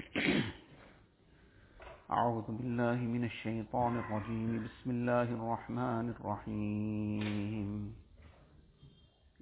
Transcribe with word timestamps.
أعوذ 2.10 2.44
بالله 2.48 2.94
من 2.94 3.24
الشيطان 3.24 3.98
الرجيم. 3.98 4.64
بسم 4.64 4.90
الله 4.90 5.22
الرحمن 5.22 6.14
الرحيم. 6.16 7.94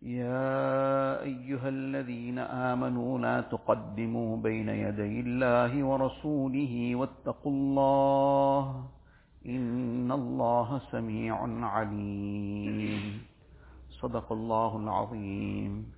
يا 0.03 1.23
أيها 1.23 1.69
الذين 1.69 2.39
آمنوا 2.39 3.19
لا 3.19 3.41
تقدموا 3.41 4.37
بين 4.37 4.69
يدي 4.69 5.21
الله 5.21 5.85
ورسوله 5.85 6.95
واتقوا 6.95 7.53
الله 7.53 8.89
إن 9.47 10.13
الله 10.13 10.81
سميع 10.91 11.67
عليم. 11.67 13.23
صدق 13.91 14.33
الله 14.33 14.77
العظيم. 14.77 15.93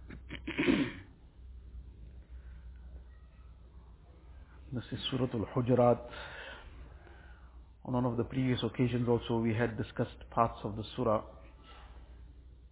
This 4.72 4.84
is 4.92 5.00
Surah 5.10 5.26
Al-Hujurat. 5.34 5.98
On 7.86 7.92
one 7.92 8.04
of 8.04 8.16
the 8.16 8.22
previous 8.22 8.62
occasions 8.62 9.08
also 9.08 9.38
we 9.38 9.52
had 9.52 9.76
discussed 9.76 10.30
parts 10.30 10.60
of 10.62 10.76
the 10.76 10.84
surah. 10.94 11.22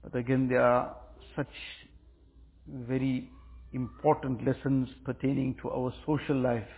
But 0.05 0.15
again 0.15 0.47
there 0.48 0.62
are 0.62 0.95
such 1.34 1.51
very 2.69 3.29
important 3.73 4.47
lessons 4.47 4.89
pertaining 5.05 5.56
to 5.61 5.70
our 5.70 5.92
social 6.06 6.41
life 6.41 6.69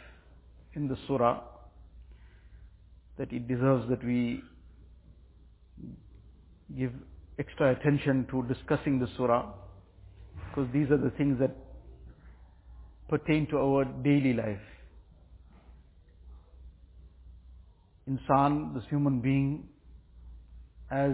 in 0.72 0.88
the 0.88 0.96
surah 1.06 1.42
that 3.18 3.30
it 3.30 3.46
deserves 3.46 3.90
that 3.90 4.02
we 4.02 4.42
give 6.78 6.92
extra 7.38 7.72
attention 7.72 8.26
to 8.30 8.42
discussing 8.44 8.98
the 8.98 9.08
surah 9.18 9.52
because 10.48 10.72
these 10.72 10.90
are 10.90 10.96
the 10.96 11.12
things 11.18 11.38
that 11.38 11.54
pertain 13.10 13.46
to 13.48 13.58
our 13.58 13.84
daily 13.84 14.32
life. 14.32 14.60
Insan, 18.10 18.74
this 18.74 18.82
human 18.90 19.20
being, 19.20 19.68
as 20.90 21.12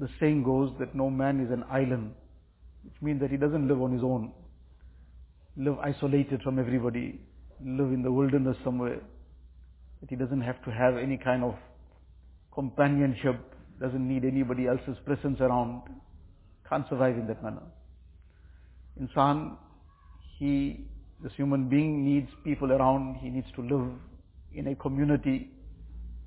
the 0.00 0.08
saying 0.18 0.42
goes, 0.42 0.70
that 0.78 0.94
no 0.94 1.10
man 1.10 1.40
is 1.44 1.50
an 1.52 1.64
island, 1.70 2.14
which 2.82 2.94
means 3.02 3.20
that 3.20 3.30
he 3.30 3.36
doesn't 3.36 3.68
live 3.68 3.82
on 3.82 3.92
his 3.92 4.02
own, 4.02 4.32
live 5.56 5.78
isolated 5.80 6.40
from 6.42 6.58
everybody, 6.58 7.20
live 7.60 7.92
in 7.92 8.02
the 8.02 8.10
wilderness 8.10 8.56
somewhere, 8.64 9.00
that 10.00 10.08
he 10.08 10.16
doesn't 10.16 10.40
have 10.40 10.62
to 10.64 10.70
have 10.70 10.96
any 10.96 11.18
kind 11.18 11.44
of 11.44 11.54
companionship, 12.54 13.36
doesn't 13.80 14.08
need 14.08 14.24
anybody 14.24 14.66
else's 14.66 14.96
presence 15.04 15.40
around, 15.40 15.82
can't 16.68 16.88
survive 16.88 17.16
in 17.16 17.26
that 17.26 17.42
manner. 17.42 17.62
Insan, 19.00 19.56
he, 20.38 20.86
this 21.22 21.32
human 21.36 21.68
being 21.68 22.04
needs 22.04 22.30
people 22.44 22.72
around, 22.72 23.16
he 23.16 23.28
needs 23.28 23.48
to 23.56 23.62
live 23.62 23.92
in 24.54 24.68
a 24.68 24.74
community, 24.76 25.50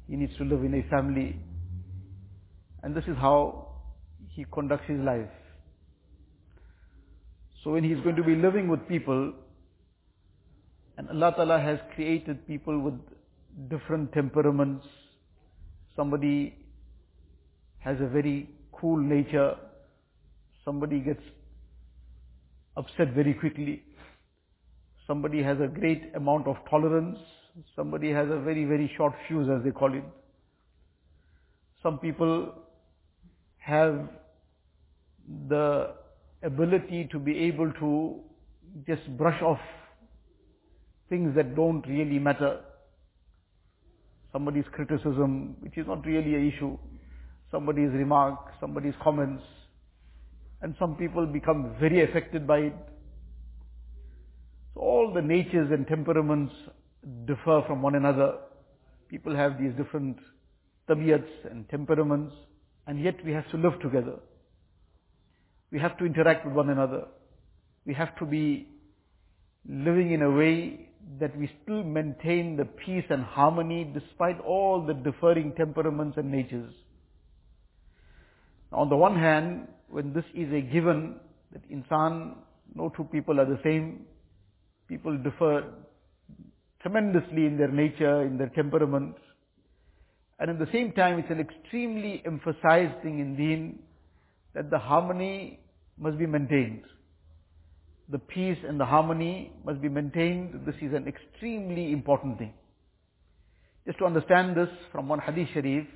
he 0.10 0.16
needs 0.16 0.36
to 0.38 0.44
live 0.44 0.64
in 0.64 0.74
a 0.74 0.84
family. 0.90 1.40
And 2.84 2.96
this 2.96 3.04
is 3.06 3.18
how 3.18 3.68
he 4.30 4.46
conducts 4.52 4.88
his 4.88 5.00
life. 5.00 5.30
So 7.64 7.72
when 7.72 7.84
he's 7.84 8.00
going 8.04 8.16
to 8.16 8.24
be 8.24 8.36
living 8.36 8.68
with 8.68 8.88
people, 8.88 9.34
and 10.98 11.10
Allah 11.10 11.34
Ta'ala 11.36 11.60
has 11.60 11.80
created 11.96 12.48
people 12.48 12.80
with 12.80 12.94
different 13.70 14.14
temperaments, 14.14 14.86
somebody 15.96 16.56
has 17.80 17.98
a 18.00 18.08
very 18.08 18.50
cool 18.72 18.98
nature, 18.98 19.56
somebody 20.64 21.00
gets 21.00 21.24
upset 22.78 23.14
very 23.14 23.34
quickly, 23.34 23.84
somebody 25.06 25.42
has 25.42 25.58
a 25.60 25.68
great 25.68 26.12
amount 26.16 26.48
of 26.48 26.58
tolerance, 26.70 27.18
somebody 27.76 28.12
has 28.12 28.28
a 28.30 28.40
very, 28.40 28.66
very 28.66 28.92
short 28.98 29.14
fuse 29.28 29.50
as 29.50 29.64
they 29.64 29.72
call 29.72 29.94
it. 29.94 30.04
Some 31.82 32.00
people 32.00 32.54
have 33.58 34.08
the 35.50 35.94
ability 36.44 37.10
to 37.12 37.20
be 37.20 37.38
able 37.40 37.72
to 37.74 38.20
just 38.86 39.06
brush 39.18 39.42
off 39.42 39.60
things 41.10 41.36
that 41.36 41.56
don't 41.56 41.86
really 41.88 42.20
matter. 42.20 42.60
Somebody's 44.32 44.66
criticism, 44.72 45.56
which 45.62 45.78
is 45.78 45.88
not 45.88 46.06
really 46.06 46.36
an 46.36 46.48
issue, 46.48 46.78
somebody's 47.52 47.92
remark, 47.92 48.38
somebody's 48.60 48.94
comments, 49.02 49.44
and 50.62 50.76
some 50.80 50.96
people 50.96 51.26
become 51.26 51.76
very 51.80 52.04
affected 52.04 52.46
by 52.46 52.58
it. 52.58 52.76
So 54.74 54.82
all 54.82 55.14
the 55.14 55.22
natures 55.22 55.72
and 55.72 55.88
temperaments 55.88 56.54
differ 57.26 57.64
from 57.68 57.82
one 57.82 57.96
another. 57.96 58.36
People 59.10 59.36
have 59.36 59.60
these 59.60 59.74
different 59.78 60.18
tabiyats 60.90 61.30
and 61.50 61.68
temperaments, 61.70 62.34
and 62.88 63.02
yet 63.02 63.16
we 63.26 63.32
have 63.32 63.50
to 63.52 63.58
live 63.58 63.80
together. 63.82 64.16
We 65.72 65.80
have 65.80 65.98
to 65.98 66.06
interact 66.06 66.46
with 66.46 66.54
one 66.54 66.70
another. 66.70 67.06
We 67.86 67.94
have 67.94 68.16
to 68.18 68.26
be 68.26 68.68
living 69.68 70.12
in 70.12 70.22
a 70.22 70.32
way 70.32 70.90
that 71.20 71.38
we 71.38 71.50
still 71.64 71.84
maintain 71.84 72.58
the 72.58 72.66
peace 72.66 73.06
and 73.10 73.24
harmony 73.24 73.90
despite 73.94 74.40
all 74.42 74.86
the 74.86 74.94
differing 74.94 75.54
temperaments 75.54 76.18
and 76.18 76.32
natures. 76.32 76.74
On 78.72 78.90
the 78.90 78.96
one 78.96 79.16
hand, 79.18 79.68
when 79.88 80.14
this 80.14 80.26
is 80.34 80.52
a 80.52 80.62
given, 80.62 81.16
that 81.54 81.70
insan, 81.70 82.36
no 82.76 82.90
two 82.96 83.06
people 83.06 83.40
are 83.40 83.46
the 83.46 83.60
same, 83.64 84.06
people 84.88 85.18
differ 85.18 85.64
tremendously 86.88 87.46
in 87.46 87.58
their 87.58 87.72
nature, 87.72 88.24
in 88.24 88.38
their 88.38 88.50
temperament, 88.50 89.16
and 90.40 90.50
at 90.50 90.60
the 90.60 90.68
same 90.72 90.92
time 90.94 91.20
it's 91.20 91.32
an 91.32 91.40
extremely 91.40 92.22
emphasized 92.26 93.02
thing 93.02 93.20
in 93.20 93.36
deen 93.36 93.80
that 94.54 94.70
the 94.70 94.78
harmony 94.78 95.60
must 95.98 96.18
be 96.18 96.26
maintained. 96.26 96.84
The 98.10 98.20
peace 98.20 98.58
and 98.66 98.80
the 98.80 98.86
harmony 98.86 99.52
must 99.66 99.82
be 99.82 99.90
maintained. 99.90 100.62
This 100.66 100.76
is 100.82 100.94
an 100.94 101.08
extremely 101.08 101.92
important 101.92 102.38
thing. 102.38 102.54
Just 103.86 103.98
to 104.00 104.06
understand 104.06 104.56
this 104.56 104.70
from 104.92 105.10
one 105.10 105.20
hadith 105.20 105.50
sharif, 105.54 105.88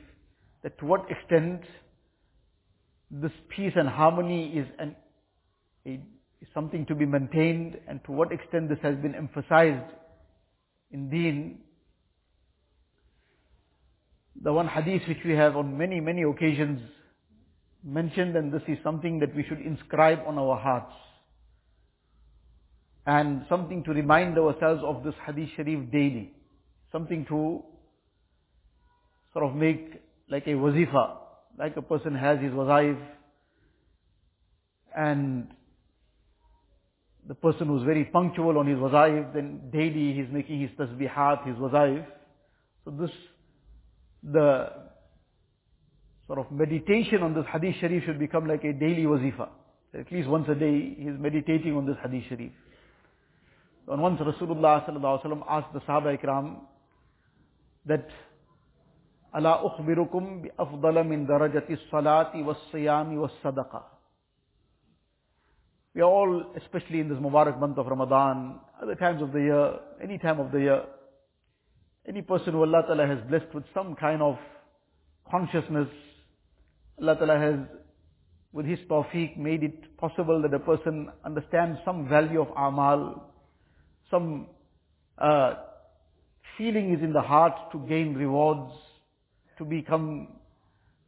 that 0.64 0.78
to 0.80 0.86
what 0.86 1.06
extent 1.10 1.62
this 3.10 3.32
peace 3.56 3.74
and 3.76 3.88
harmony 3.88 4.58
is, 4.58 4.68
an, 4.78 4.96
a, 5.86 6.02
is 6.42 6.48
something 6.54 6.86
to 6.88 6.96
be 6.96 7.06
maintained 7.06 7.78
and 7.88 8.04
to 8.06 8.12
what 8.12 8.32
extent 8.34 8.68
this 8.68 8.80
has 8.82 8.96
been 8.98 9.16
emphasized 9.16 9.94
in 10.92 11.10
deen. 11.10 11.60
The 14.42 14.52
one 14.52 14.68
hadith 14.68 15.08
which 15.08 15.24
we 15.26 15.34
have 15.34 15.56
on 15.56 15.78
many, 15.78 16.00
many 16.00 16.24
occasions 16.24 16.82
mentioned 17.84 18.36
and 18.36 18.52
this 18.52 18.62
is 18.68 18.78
something 18.84 19.20
that 19.20 19.36
we 19.36 19.44
should 19.48 19.60
inscribe 19.60 20.20
on 20.28 20.38
our 20.38 20.58
hearts. 20.58 20.94
And 23.06 23.46
something 23.50 23.84
to 23.84 23.92
remind 23.92 24.38
ourselves 24.38 24.82
of 24.86 25.04
this 25.04 25.16
hadith 25.26 25.50
sharif 25.56 25.92
daily. 25.92 26.32
Something 26.92 27.26
to 27.30 27.64
sort 29.34 29.46
of 29.46 29.56
make 29.56 30.02
like 30.30 30.48
a 30.48 30.52
wazifa, 30.52 31.18
like 31.58 31.78
a 31.78 31.82
person 31.82 32.16
has 32.16 32.40
his 32.40 32.52
wazaif 32.52 32.98
and 34.96 35.48
the 37.29 37.35
person 37.35 37.67
who's 37.67 37.83
very 37.83 38.05
punctual 38.05 38.59
on 38.59 38.67
his 38.67 38.79
wazaif, 38.79 39.35
then 39.35 39.71
daily 39.73 40.15
he's 40.15 40.33
making 40.33 40.61
his 40.61 40.71
tasbihat, 40.79 41.47
his 41.47 41.57
wazaif. 41.57 42.05
So 42.85 42.91
this, 42.93 43.11
the 44.23 44.71
sort 46.27 46.39
of 46.39 46.51
meditation 46.53 47.23
on 47.23 47.35
this 47.35 47.45
hadith 47.53 47.77
sharif 47.81 48.05
should 48.05 48.19
become 48.19 48.47
like 48.47 48.65
a 48.65 48.73
daily 48.73 49.05
wazifa. 49.05 49.49
At 49.99 50.13
least 50.13 50.29
once 50.29 50.47
a 50.49 50.55
day 50.55 50.95
he 50.99 51.09
is 51.09 51.19
meditating 51.19 51.75
on 51.77 51.87
this 51.87 51.97
hadith 52.03 52.25
sharif. 52.29 52.53
And 53.89 54.03
once 54.03 54.21
Rasulullah 54.21 54.89
sallallahu 54.89 55.23
alaihi 55.23 55.25
wasallam 55.25 55.45
asked 55.49 55.73
the 55.73 55.81
Sahaba 55.81 56.17
ikram 56.19 56.59
that 57.87 58.09
ألا 59.37 59.67
أخبركم 59.67 60.43
بأفضل 60.43 61.05
من 61.05 61.27
درجة 61.27 61.65
الصلاة 61.71 62.33
والصيام 62.47 63.19
والصدقة 63.19 63.85
we 65.94 66.02
are 66.02 66.06
all, 66.06 66.46
especially 66.56 67.02
in 67.02 67.10
this 67.10 67.18
Mubarak 67.18 67.60
month 67.60 67.78
of 67.78 67.86
Ramadan, 67.86 68.60
other 68.82 68.96
times 68.96 69.22
of 69.22 69.34
the 69.34 69.40
year, 69.40 69.74
any 70.02 70.18
time 70.18 70.40
of 70.40 70.52
the 70.54 70.60
year, 70.60 70.84
any 72.08 72.22
person 72.22 72.54
who 72.54 72.62
Allah 72.62 72.84
Ta'ala 72.88 73.06
has 73.06 73.20
blessed 73.28 73.54
with 73.54 73.66
some 73.74 73.96
kind 73.96 74.22
of 74.22 74.38
consciousness, 75.30 75.90
Allah 77.02 77.16
Ta'ala 77.18 77.38
has, 77.38 77.56
with 78.54 78.66
His 78.66 78.80
tawfiq, 78.90 79.36
made 79.36 79.64
it 79.64 79.98
possible 79.98 80.42
that 80.42 80.54
a 80.54 80.60
person 80.60 81.10
understands 81.26 81.78
some 81.84 82.08
value 82.08 82.42
of 82.42 82.48
amal, 82.56 83.30
some 84.10 84.48
uh, 85.18 85.56
feeling 86.58 86.94
is 86.94 87.04
in 87.04 87.12
the 87.12 87.22
heart 87.22 87.70
to 87.74 87.80
gain 87.90 88.14
rewards, 88.14 88.72
to 89.58 89.66
become 89.66 90.30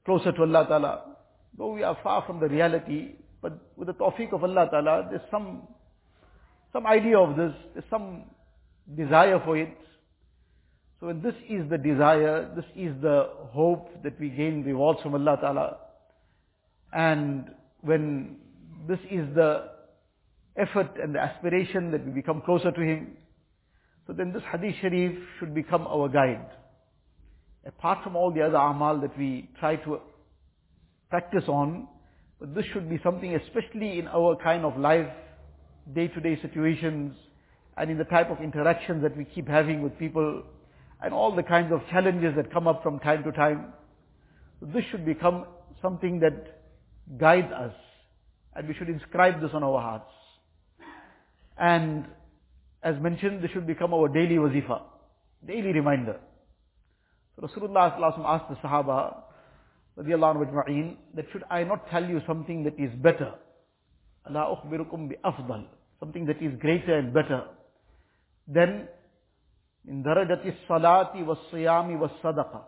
closer 0.05 0.33
to 0.33 0.41
Allah 0.41 0.65
Ta'ala. 0.67 1.03
Though 1.57 1.73
we 1.73 1.83
are 1.83 1.97
far 2.03 2.25
from 2.27 2.41
the 2.41 2.49
reality, 2.49 3.13
but 3.43 3.59
with 3.75 3.87
the 3.87 3.93
tawfiq 3.93 4.31
of 4.33 4.43
Allah 4.43 4.69
Ta'ala, 4.71 5.07
there's 5.09 5.29
some, 5.29 5.67
some 6.71 6.87
idea 6.87 7.19
of 7.19 7.35
this, 7.35 7.51
there's 7.73 7.85
some 7.89 8.23
desire 8.95 9.39
for 9.43 9.57
it. 9.57 9.77
So 10.99 11.07
when 11.07 11.21
this 11.21 11.35
is 11.49 11.69
the 11.69 11.77
desire, 11.77 12.49
this 12.55 12.65
is 12.73 12.93
the 13.01 13.29
hope 13.51 14.01
that 14.03 14.17
we 14.17 14.29
gain 14.29 14.63
rewards 14.63 15.01
from 15.01 15.13
Allah 15.13 15.37
Ta'ala. 15.41 15.77
And 16.93 17.51
when 17.81 18.37
this 18.87 18.99
is 19.11 19.27
the 19.35 19.69
effort 20.55 20.91
and 21.01 21.13
the 21.13 21.19
aspiration 21.19 21.91
that 21.91 22.05
we 22.05 22.13
become 22.13 22.41
closer 22.41 22.71
to 22.71 22.81
Him, 22.81 23.17
so 24.07 24.13
then 24.13 24.31
this 24.31 24.43
hadith 24.49 24.75
sharif 24.79 25.17
should 25.37 25.53
become 25.53 25.85
our 25.85 26.07
guide. 26.07 26.47
Apart 27.65 28.05
from 28.05 28.15
all 28.15 28.31
the 28.31 28.41
other 28.41 28.55
amal 28.55 29.01
that 29.01 29.17
we 29.17 29.49
try 29.59 29.75
to 29.75 29.99
practice 31.09 31.43
on, 31.49 31.89
but 32.43 32.53
this 32.53 32.65
should 32.73 32.89
be 32.89 32.99
something 33.01 33.33
especially 33.35 33.99
in 33.99 34.07
our 34.09 34.35
kind 34.35 34.65
of 34.65 34.77
life, 34.77 35.07
day-to-day 35.95 36.37
situations, 36.41 37.15
and 37.77 37.89
in 37.89 37.97
the 37.97 38.03
type 38.03 38.29
of 38.29 38.41
interactions 38.41 39.01
that 39.01 39.15
we 39.15 39.23
keep 39.23 39.47
having 39.47 39.81
with 39.81 39.97
people, 39.97 40.43
and 41.01 41.13
all 41.13 41.33
the 41.33 41.41
kinds 41.41 41.71
of 41.71 41.79
challenges 41.89 42.35
that 42.35 42.51
come 42.51 42.67
up 42.67 42.83
from 42.83 42.99
time 42.99 43.23
to 43.23 43.31
time. 43.31 43.71
This 44.61 44.83
should 44.91 45.05
become 45.05 45.45
something 45.81 46.19
that 46.19 46.59
guides 47.17 47.49
us, 47.53 47.75
and 48.57 48.67
we 48.67 48.73
should 48.73 48.89
inscribe 48.89 49.39
this 49.39 49.51
on 49.53 49.63
our 49.63 49.79
hearts. 49.79 50.11
And 51.57 52.07
as 52.83 52.99
mentioned, 52.99 53.41
this 53.41 53.51
should 53.51 53.65
become 53.65 53.93
our 53.93 54.09
daily 54.09 54.35
wazifa, 54.35 54.81
daily 55.47 55.71
reminder. 55.71 56.19
So 57.37 57.47
Rasulullah 57.47 57.97
asked 58.25 58.49
the 58.49 58.67
Sahaba, 58.67 59.15
that 59.95 61.25
should 61.31 61.43
I 61.49 61.63
not 61.63 61.89
tell 61.89 62.03
you 62.03 62.21
something 62.25 62.63
that 62.63 62.79
is 62.79 62.91
better? 63.01 63.33
La 64.29 64.55
ukhbirukum 64.55 65.09
bi 65.09 65.15
afdal. 65.23 65.65
Something 65.99 66.25
that 66.25 66.41
is 66.41 66.53
greater 66.59 66.97
and 66.97 67.13
better. 67.13 67.43
Then, 68.47 68.87
in 69.87 70.03
was 70.03 71.37
siyami 71.51 71.97
was 71.99 72.11
sadaqa. 72.23 72.61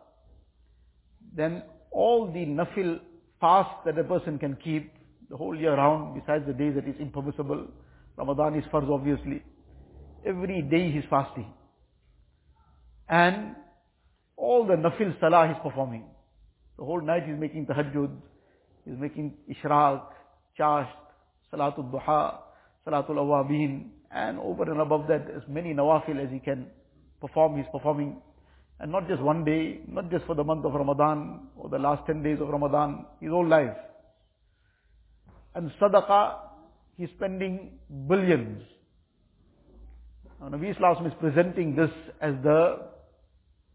Then 1.36 1.64
all 1.92 2.32
the 2.32 2.46
nafil 2.46 3.00
fast 3.40 3.86
that 3.86 3.98
a 3.98 4.04
person 4.04 4.38
can 4.38 4.58
keep 4.64 4.92
the 5.30 5.38
whole 5.38 5.58
year 5.58 5.76
round, 5.76 6.14
besides 6.14 6.46
the 6.46 6.54
days 6.54 6.76
that 6.76 6.88
is 6.88 6.96
impermissible. 7.00 7.68
Ramadan 8.18 8.56
is 8.56 8.66
farz 8.72 8.90
obviously. 8.90 9.42
Every 10.26 10.62
day 10.62 10.92
he's 10.92 11.04
fasting. 11.10 11.52
And 13.10 13.56
all 14.38 14.66
the 14.66 14.76
nafil 14.76 15.20
salah 15.20 15.48
he's 15.48 15.58
performing. 15.64 16.04
The 16.78 16.84
whole 16.84 17.02
night 17.02 17.24
he's 17.26 17.40
making 17.40 17.68
tahajjud, 17.68 18.12
he's 18.86 18.98
making 18.98 19.34
ishraq, 19.50 20.04
chasht, 20.60 20.90
salatul 21.54 21.92
duha, 21.92 22.40
salatul 22.86 23.18
awabin, 23.18 23.90
and 24.12 24.40
over 24.40 24.64
and 24.64 24.82
above 24.82 25.08
that 25.08 25.28
as 25.36 25.44
many 25.48 25.74
nawafil 25.74 26.24
as 26.24 26.32
he 26.32 26.40
can 26.40 26.68
perform, 27.22 27.58
he's 27.58 27.66
performing. 27.72 28.22
And 28.80 28.92
not 28.92 29.08
just 29.08 29.22
one 29.22 29.46
day, 29.46 29.80
not 29.88 30.12
just 30.12 30.26
for 30.26 30.36
the 30.36 30.44
month 30.44 30.66
of 30.66 30.74
Ramadan 30.74 31.48
or 31.56 31.70
the 31.70 31.80
last 31.80 32.06
10 32.08 32.24
days 32.24 32.40
of 32.42 32.50
Ramadan, 32.50 33.06
his 33.22 33.30
whole 33.30 33.48
life. 33.48 33.76
And 35.54 35.72
sadaqah, 35.82 36.36
he's 36.98 37.10
spending 37.16 37.80
billions. 38.08 38.62
Now 40.42 40.50
Nabi 40.50 40.76
Islam 40.76 41.06
is 41.06 41.14
presenting 41.20 41.76
this 41.76 41.92
as 42.20 42.34
the 42.44 42.80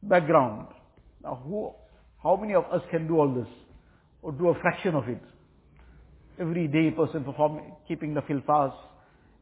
background. 0.02 0.68
Now 1.22 1.42
who, 1.44 1.72
how 2.22 2.36
many 2.36 2.54
of 2.54 2.64
us 2.72 2.82
can 2.90 3.06
do 3.06 3.18
all 3.18 3.32
this? 3.32 3.48
Or 4.22 4.32
do 4.32 4.48
a 4.48 4.60
fraction 4.60 4.94
of 4.94 5.08
it? 5.08 5.22
Every 6.38 6.68
day 6.68 6.90
person 6.90 7.24
performing, 7.24 7.72
keeping 7.88 8.14
the 8.14 8.22
fil 8.22 8.40
fast, 8.46 8.76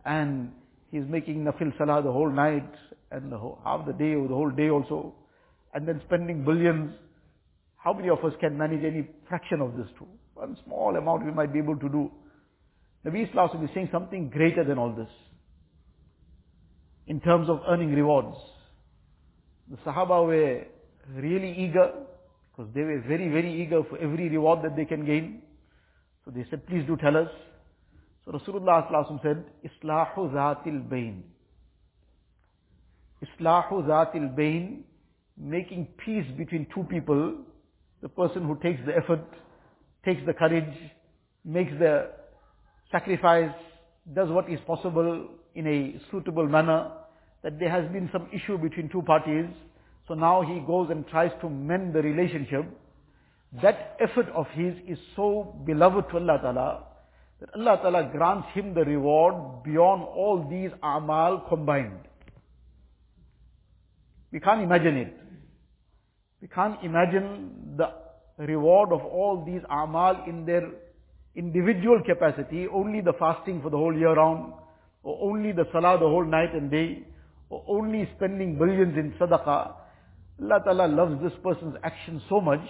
and 0.04 0.52
he's 0.90 1.04
making 1.08 1.44
the 1.44 1.52
fil 1.52 1.72
salah 1.78 2.02
the 2.02 2.12
whole 2.12 2.30
night, 2.30 2.70
and 3.10 3.32
the 3.32 3.38
whole, 3.38 3.58
half 3.64 3.86
the 3.86 3.92
day 3.92 4.14
or 4.14 4.28
the 4.28 4.34
whole 4.34 4.50
day 4.50 4.68
also, 4.70 5.14
and 5.74 5.86
then 5.86 6.00
spending 6.06 6.44
billions. 6.44 6.92
How 7.76 7.92
many 7.92 8.08
of 8.08 8.24
us 8.24 8.32
can 8.40 8.56
manage 8.58 8.84
any 8.84 9.08
fraction 9.28 9.60
of 9.60 9.76
this 9.76 9.86
too? 9.98 10.06
One 10.34 10.56
small 10.64 10.96
amount 10.96 11.24
we 11.24 11.32
might 11.32 11.52
be 11.52 11.58
able 11.58 11.76
to 11.76 11.88
do. 11.88 12.10
Nabi 13.06 13.28
Islam 13.28 13.64
is 13.64 13.70
saying 13.74 13.88
something 13.92 14.28
greater 14.28 14.64
than 14.64 14.78
all 14.78 14.92
this. 14.92 15.08
In 17.06 17.20
terms 17.20 17.48
of 17.48 17.60
earning 17.68 17.94
rewards. 17.94 18.36
The 19.70 19.76
Sahaba 19.78 20.26
were 20.26 20.64
really 21.14 21.52
eager, 21.56 21.92
because 22.58 22.74
they 22.74 22.82
were 22.82 23.00
very, 23.06 23.28
very 23.28 23.62
eager 23.62 23.84
for 23.88 23.96
every 23.98 24.28
reward 24.28 24.62
that 24.64 24.74
they 24.74 24.84
can 24.84 25.06
gain. 25.06 25.42
So 26.24 26.32
they 26.32 26.44
said, 26.50 26.66
please 26.66 26.84
do 26.88 26.96
tell 26.96 27.16
us. 27.16 27.28
So 28.24 28.32
Rasulullah 28.32 29.22
said, 29.22 29.44
Islahu 29.64 30.32
Zatil 30.32 30.88
Bain. 30.88 31.22
Islahu 33.22 33.86
Zatil 33.86 34.34
Bain, 34.34 34.82
making 35.36 35.86
peace 36.04 36.26
between 36.36 36.66
two 36.74 36.82
people, 36.90 37.36
the 38.02 38.08
person 38.08 38.44
who 38.44 38.58
takes 38.60 38.80
the 38.84 38.96
effort, 38.96 39.24
takes 40.04 40.20
the 40.26 40.34
courage, 40.34 40.74
makes 41.44 41.70
the 41.78 42.10
sacrifice, 42.90 43.54
does 44.12 44.30
what 44.30 44.50
is 44.50 44.58
possible 44.66 45.28
in 45.54 45.66
a 45.68 46.00
suitable 46.10 46.48
manner, 46.48 46.90
that 47.44 47.60
there 47.60 47.70
has 47.70 47.88
been 47.92 48.10
some 48.12 48.28
issue 48.32 48.58
between 48.58 48.88
two 48.88 49.02
parties, 49.02 49.46
so 50.08 50.14
now 50.14 50.42
he 50.42 50.60
goes 50.60 50.88
and 50.90 51.06
tries 51.06 51.30
to 51.42 51.50
mend 51.50 51.94
the 51.94 52.02
relationship. 52.02 52.64
That 53.62 53.96
effort 54.00 54.28
of 54.34 54.46
his 54.48 54.74
is 54.86 54.98
so 55.14 55.54
beloved 55.64 56.10
to 56.10 56.16
Allah 56.16 56.38
Ta'ala, 56.42 56.84
that 57.40 57.50
Allah 57.54 57.78
Ta'ala 57.82 58.10
grants 58.10 58.48
him 58.54 58.74
the 58.74 58.84
reward 58.84 59.62
beyond 59.62 60.02
all 60.02 60.46
these 60.50 60.70
amal 60.82 61.44
combined. 61.48 62.00
We 64.32 64.40
can't 64.40 64.62
imagine 64.62 64.96
it. 64.96 65.16
We 66.42 66.48
can't 66.48 66.82
imagine 66.82 67.76
the 67.76 67.92
reward 68.38 68.92
of 68.92 69.00
all 69.00 69.44
these 69.44 69.62
amal 69.70 70.24
in 70.26 70.44
their 70.44 70.70
individual 71.34 72.02
capacity, 72.04 72.66
only 72.68 73.00
the 73.00 73.12
fasting 73.18 73.60
for 73.62 73.70
the 73.70 73.76
whole 73.76 73.96
year 73.96 74.14
round, 74.14 74.52
or 75.02 75.30
only 75.30 75.52
the 75.52 75.64
salah 75.72 75.98
the 75.98 76.06
whole 76.06 76.24
night 76.24 76.54
and 76.54 76.70
day, 76.70 77.04
or 77.50 77.64
only 77.68 78.08
spending 78.16 78.58
billions 78.58 78.96
in 78.96 79.12
sadaqah. 79.18 79.72
Allah 80.42 80.60
Ta'ala 80.64 80.86
loves 80.86 81.22
this 81.22 81.32
person's 81.42 81.74
action 81.82 82.22
so 82.28 82.40
much 82.40 82.66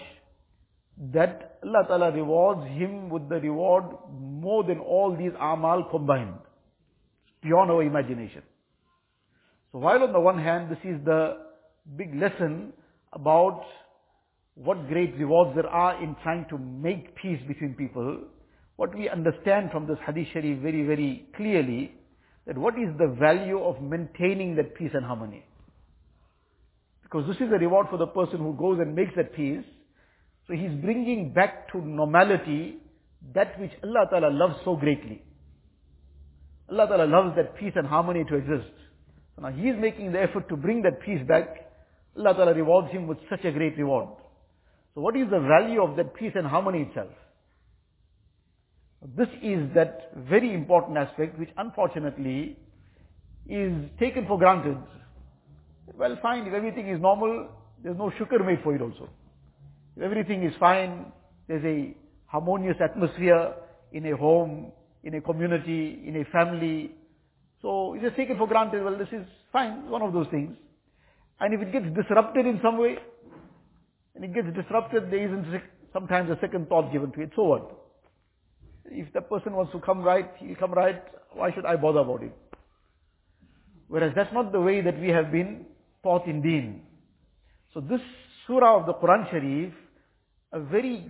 that 1.12 1.58
Allah 1.64 1.84
Ta'ala 1.86 2.12
rewards 2.12 2.66
him 2.68 3.08
with 3.10 3.28
the 3.28 3.36
reward 3.36 3.84
more 4.18 4.64
than 4.64 4.78
all 4.78 5.16
these 5.16 5.32
amal 5.40 5.84
combined. 5.90 6.34
Beyond 7.42 7.70
our 7.70 7.82
imagination. 7.82 8.42
So 9.70 9.78
while 9.78 10.02
on 10.02 10.12
the 10.12 10.20
one 10.20 10.38
hand 10.38 10.70
this 10.70 10.78
is 10.82 11.04
the 11.04 11.36
big 11.96 12.14
lesson 12.14 12.72
about 13.12 13.62
what 14.54 14.88
great 14.88 15.16
rewards 15.18 15.54
there 15.54 15.68
are 15.68 16.02
in 16.02 16.16
trying 16.22 16.46
to 16.50 16.58
make 16.58 17.14
peace 17.16 17.40
between 17.46 17.74
people, 17.74 18.24
what 18.76 18.94
we 18.94 19.08
understand 19.08 19.70
from 19.70 19.86
this 19.86 19.98
hadith 20.04 20.28
sharif 20.32 20.58
very, 20.60 20.84
very 20.84 21.28
clearly, 21.36 21.92
that 22.46 22.58
what 22.58 22.74
is 22.74 22.88
the 22.98 23.14
value 23.20 23.62
of 23.62 23.80
maintaining 23.80 24.56
that 24.56 24.74
peace 24.74 24.90
and 24.94 25.04
harmony. 25.04 25.44
Because 27.10 27.26
this 27.26 27.36
is 27.36 27.52
a 27.52 27.58
reward 27.58 27.86
for 27.90 27.96
the 27.96 28.06
person 28.06 28.38
who 28.38 28.54
goes 28.54 28.80
and 28.80 28.94
makes 28.94 29.12
that 29.16 29.34
peace. 29.34 29.64
So 30.46 30.54
he's 30.54 30.72
bringing 30.82 31.32
back 31.32 31.72
to 31.72 31.78
normality 31.78 32.76
that 33.34 33.58
which 33.58 33.72
Allah 33.82 34.06
Ta'ala 34.10 34.30
loves 34.30 34.56
so 34.64 34.76
greatly. 34.76 35.22
Allah 36.70 36.86
Ta'ala 36.86 37.06
loves 37.06 37.36
that 37.36 37.56
peace 37.56 37.72
and 37.76 37.86
harmony 37.86 38.24
to 38.28 38.36
exist. 38.36 38.72
So 39.34 39.42
now 39.42 39.50
he's 39.50 39.74
making 39.78 40.12
the 40.12 40.20
effort 40.20 40.48
to 40.50 40.56
bring 40.56 40.82
that 40.82 41.00
peace 41.00 41.20
back. 41.26 41.70
Allah 42.16 42.34
Ta'ala 42.34 42.54
rewards 42.54 42.90
him 42.90 43.06
with 43.06 43.18
such 43.30 43.44
a 43.44 43.52
great 43.52 43.78
reward. 43.78 44.08
So 44.94 45.00
what 45.00 45.16
is 45.16 45.30
the 45.30 45.40
value 45.40 45.82
of 45.82 45.96
that 45.96 46.14
peace 46.14 46.32
and 46.34 46.46
harmony 46.46 46.82
itself? 46.82 47.10
This 49.16 49.28
is 49.42 49.72
that 49.74 50.10
very 50.28 50.52
important 50.52 50.98
aspect 50.98 51.38
which 51.38 51.50
unfortunately 51.56 52.56
is 53.48 53.72
taken 53.98 54.26
for 54.26 54.38
granted. 54.38 54.76
Well 55.96 56.18
fine, 56.22 56.46
if 56.46 56.54
everything 56.54 56.88
is 56.88 57.00
normal, 57.00 57.48
there's 57.82 57.96
no 57.96 58.10
shukr 58.18 58.44
made 58.44 58.60
for 58.62 58.74
it 58.74 58.82
also. 58.82 59.08
If 59.96 60.02
everything 60.02 60.42
is 60.44 60.52
fine, 60.58 61.12
there's 61.46 61.64
a 61.64 61.96
harmonious 62.26 62.76
atmosphere 62.80 63.54
in 63.92 64.06
a 64.06 64.16
home, 64.16 64.72
in 65.02 65.14
a 65.14 65.20
community, 65.20 66.02
in 66.06 66.16
a 66.16 66.24
family. 66.26 66.92
So 67.62 67.94
it's 67.94 68.04
just 68.04 68.16
taken 68.16 68.36
for 68.36 68.46
granted, 68.46 68.84
well 68.84 68.96
this 68.96 69.08
is 69.12 69.26
fine, 69.52 69.88
one 69.88 70.02
of 70.02 70.12
those 70.12 70.26
things. 70.30 70.56
And 71.40 71.54
if 71.54 71.60
it 71.60 71.72
gets 71.72 71.86
disrupted 71.94 72.46
in 72.46 72.60
some 72.62 72.78
way, 72.78 72.98
and 74.14 74.24
it 74.24 74.34
gets 74.34 74.48
disrupted, 74.54 75.10
there 75.10 75.24
isn't 75.24 75.62
sometimes 75.92 76.30
a 76.30 76.38
second 76.40 76.68
thought 76.68 76.92
given 76.92 77.12
to 77.12 77.22
it. 77.22 77.30
So 77.36 77.44
what? 77.44 77.70
If 78.86 79.12
the 79.12 79.20
person 79.20 79.52
wants 79.52 79.72
to 79.72 79.80
come 79.80 80.02
right, 80.02 80.30
he'll 80.38 80.56
come 80.56 80.72
right. 80.72 81.02
Why 81.34 81.52
should 81.52 81.64
I 81.64 81.76
bother 81.76 82.00
about 82.00 82.22
it? 82.22 82.36
Whereas 83.86 84.12
that's 84.16 84.32
not 84.32 84.52
the 84.52 84.60
way 84.60 84.80
that 84.80 85.00
we 85.00 85.08
have 85.08 85.30
been 85.30 85.66
taught 86.02 86.26
in 86.26 86.42
deen. 86.42 86.82
So 87.74 87.80
this 87.80 88.00
surah 88.46 88.80
of 88.80 88.86
the 88.86 88.94
Quran 88.94 89.30
Sharif, 89.30 89.72
a 90.52 90.60
very 90.60 91.06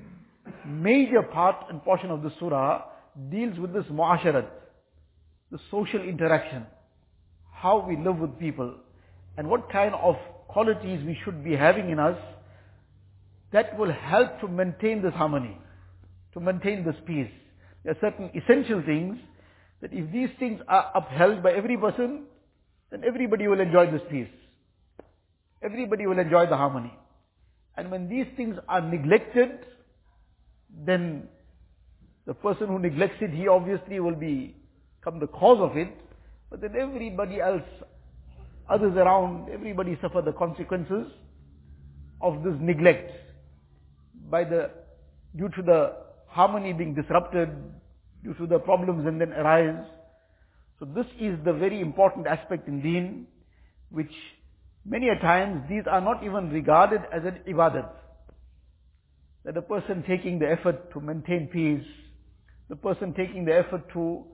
major 0.66 1.22
part 1.22 1.56
and 1.70 1.82
portion 1.82 2.10
of 2.10 2.22
the 2.22 2.32
surah 2.38 2.82
deals 3.30 3.58
with 3.58 3.72
this 3.72 3.84
mu'asharat, 3.86 4.48
the 5.50 5.58
social 5.70 6.02
interaction, 6.02 6.66
how 7.52 7.84
we 7.86 7.96
live 7.96 8.18
with 8.18 8.38
people. 8.38 8.74
and 9.38 9.48
what 9.48 9.70
kind 9.70 9.94
of 9.94 10.16
qualities 10.48 11.00
we 11.06 11.16
should 11.24 11.44
be 11.44 11.54
having 11.54 11.90
in 11.90 12.00
us 12.00 12.18
that 13.52 13.78
will 13.78 13.92
help 13.92 14.40
to 14.40 14.48
maintain 14.48 15.00
this 15.00 15.14
harmony, 15.14 15.56
to 16.34 16.40
maintain 16.40 16.84
this 16.84 16.96
peace. 17.06 17.30
There 17.84 17.92
are 17.92 17.98
certain 18.00 18.30
essential 18.34 18.82
things 18.84 19.16
that 19.80 19.92
if 19.92 20.10
these 20.12 20.28
things 20.40 20.60
are 20.66 20.90
upheld 20.94 21.42
by 21.42 21.52
every 21.52 21.76
person, 21.76 22.24
then 22.90 23.04
everybody 23.06 23.46
will 23.46 23.60
enjoy 23.60 23.90
this 23.90 24.02
peace. 24.10 24.28
Everybody 25.62 26.06
will 26.06 26.18
enjoy 26.18 26.46
the 26.46 26.56
harmony. 26.56 26.92
And 27.76 27.90
when 27.90 28.08
these 28.08 28.26
things 28.36 28.56
are 28.68 28.80
neglected, 28.80 29.50
then 30.84 31.28
the 32.26 32.34
person 32.34 32.68
who 32.68 32.78
neglects 32.78 33.16
it, 33.20 33.30
he 33.30 33.48
obviously 33.48 34.00
will 34.00 34.14
become 34.14 35.20
the 35.20 35.26
cause 35.26 35.60
of 35.60 35.76
it. 35.76 35.88
But 36.50 36.60
then 36.60 36.74
everybody 36.78 37.40
else, 37.40 37.62
others 38.68 38.96
around, 38.96 39.50
everybody 39.50 39.98
suffer 40.00 40.22
the 40.22 40.32
consequences 40.32 41.06
of 42.20 42.42
this 42.42 42.54
neglect 42.60 43.12
by 44.30 44.44
the, 44.44 44.70
due 45.36 45.48
to 45.48 45.62
the 45.62 45.96
harmony 46.26 46.72
being 46.72 46.94
disrupted, 46.94 47.50
due 48.22 48.34
to 48.34 48.46
the 48.46 48.58
problems 48.58 49.06
and 49.06 49.20
then 49.20 49.32
arise. 49.32 49.84
So 50.78 50.84
this 50.84 51.06
is 51.20 51.38
the 51.44 51.52
very 51.52 51.80
important 51.80 52.26
aspect 52.26 52.68
in 52.68 52.82
deen, 52.82 53.26
which 53.90 54.12
many 54.88 55.08
a 55.08 55.18
times 55.18 55.62
these 55.68 55.84
are 55.90 56.00
not 56.00 56.24
even 56.24 56.50
regarded 56.50 57.02
as 57.12 57.22
an 57.24 57.40
ibadat. 57.46 57.88
That 59.44 59.56
a 59.56 59.62
person 59.62 60.04
taking 60.06 60.38
the 60.38 60.50
effort 60.50 60.92
to 60.92 61.00
maintain 61.00 61.48
peace, 61.48 61.86
the 62.68 62.76
person 62.76 63.14
taking 63.14 63.44
the 63.44 63.54
effort 63.54 63.90
to 63.92 64.24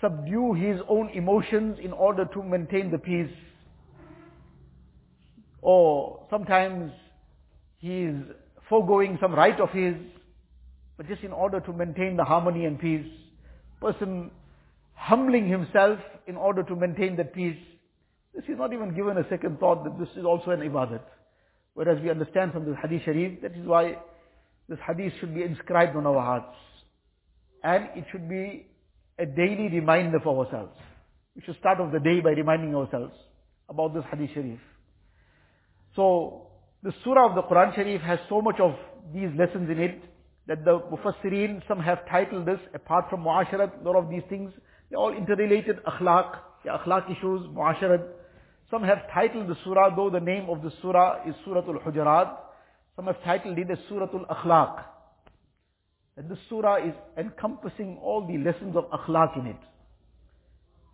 subdue 0.00 0.54
his 0.54 0.80
own 0.88 1.10
emotions 1.10 1.78
in 1.82 1.92
order 1.92 2.24
to 2.24 2.42
maintain 2.42 2.90
the 2.90 2.98
peace. 2.98 3.32
Or 5.60 6.26
sometimes 6.30 6.92
he 7.78 8.04
is 8.04 8.16
foregoing 8.68 9.18
some 9.20 9.34
right 9.34 9.58
of 9.60 9.70
his, 9.70 9.94
but 10.96 11.08
just 11.08 11.22
in 11.22 11.32
order 11.32 11.60
to 11.60 11.72
maintain 11.72 12.16
the 12.16 12.24
harmony 12.24 12.64
and 12.64 12.78
peace. 12.78 13.06
Person 13.80 14.30
humbling 14.94 15.48
himself 15.48 15.98
in 16.26 16.36
order 16.36 16.62
to 16.62 16.76
maintain 16.76 17.16
that 17.16 17.32
peace. 17.34 17.58
This 18.34 18.44
is 18.44 18.58
not 18.58 18.72
even 18.72 18.94
given 18.94 19.16
a 19.16 19.28
second 19.28 19.58
thought 19.58 19.84
that 19.84 19.98
this 19.98 20.08
is 20.16 20.24
also 20.24 20.50
an 20.50 20.60
ibadat. 20.60 21.02
Whereas 21.74 22.00
we 22.02 22.10
understand 22.10 22.52
from 22.52 22.64
this 22.64 22.76
hadith 22.82 23.02
sharif, 23.04 23.40
that 23.42 23.52
is 23.52 23.66
why 23.66 23.98
this 24.68 24.78
hadith 24.86 25.12
should 25.20 25.34
be 25.34 25.42
inscribed 25.42 25.96
on 25.96 26.06
our 26.06 26.20
hearts. 26.20 26.56
And 27.62 27.88
it 27.96 28.04
should 28.12 28.28
be 28.28 28.66
a 29.18 29.26
daily 29.26 29.68
reminder 29.68 30.20
for 30.22 30.44
ourselves. 30.44 30.76
We 31.34 31.42
should 31.42 31.58
start 31.58 31.80
off 31.80 31.92
the 31.92 32.00
day 32.00 32.20
by 32.20 32.30
reminding 32.30 32.74
ourselves 32.74 33.14
about 33.68 33.94
this 33.94 34.04
hadith 34.10 34.30
sharif. 34.34 34.60
So, 35.96 36.48
the 36.82 36.92
surah 37.02 37.30
of 37.30 37.34
the 37.34 37.42
Quran 37.42 37.74
Sharif 37.74 38.00
has 38.02 38.20
so 38.28 38.40
much 38.40 38.60
of 38.60 38.74
these 39.12 39.30
lessons 39.36 39.68
in 39.68 39.80
it 39.80 40.00
that 40.46 40.64
the 40.64 40.78
Mufassirin, 40.78 41.60
some 41.66 41.80
have 41.80 42.08
titled 42.08 42.46
this, 42.46 42.60
apart 42.74 43.10
from 43.10 43.24
Muasharat, 43.24 43.80
a 43.80 43.84
lot 43.84 43.96
of 43.96 44.08
these 44.08 44.22
things, 44.28 44.52
they're 44.88 44.98
all 44.98 45.12
interrelated, 45.12 45.80
akhlaq, 45.84 46.38
the 46.64 46.70
akhlaq 46.70 47.10
issues, 47.10 47.46
Muasharat. 47.48 48.06
Some 48.70 48.82
have 48.82 49.10
titled 49.12 49.48
the 49.48 49.56
surah, 49.64 49.94
though 49.96 50.10
the 50.10 50.20
name 50.20 50.50
of 50.50 50.62
the 50.62 50.70
surah 50.82 51.26
is 51.26 51.34
Suratul 51.46 51.82
Hujurat, 51.82 52.36
some 52.96 53.06
have 53.06 53.22
titled 53.24 53.58
it 53.58 53.70
as 53.70 53.78
Suratul 53.90 54.26
Akhlaq. 54.28 54.84
That 56.16 56.28
this 56.28 56.38
surah 56.48 56.76
is 56.84 56.94
encompassing 57.16 57.98
all 58.02 58.26
the 58.26 58.38
lessons 58.38 58.76
of 58.76 58.90
akhlaq 58.90 59.38
in 59.38 59.46
it. 59.46 59.60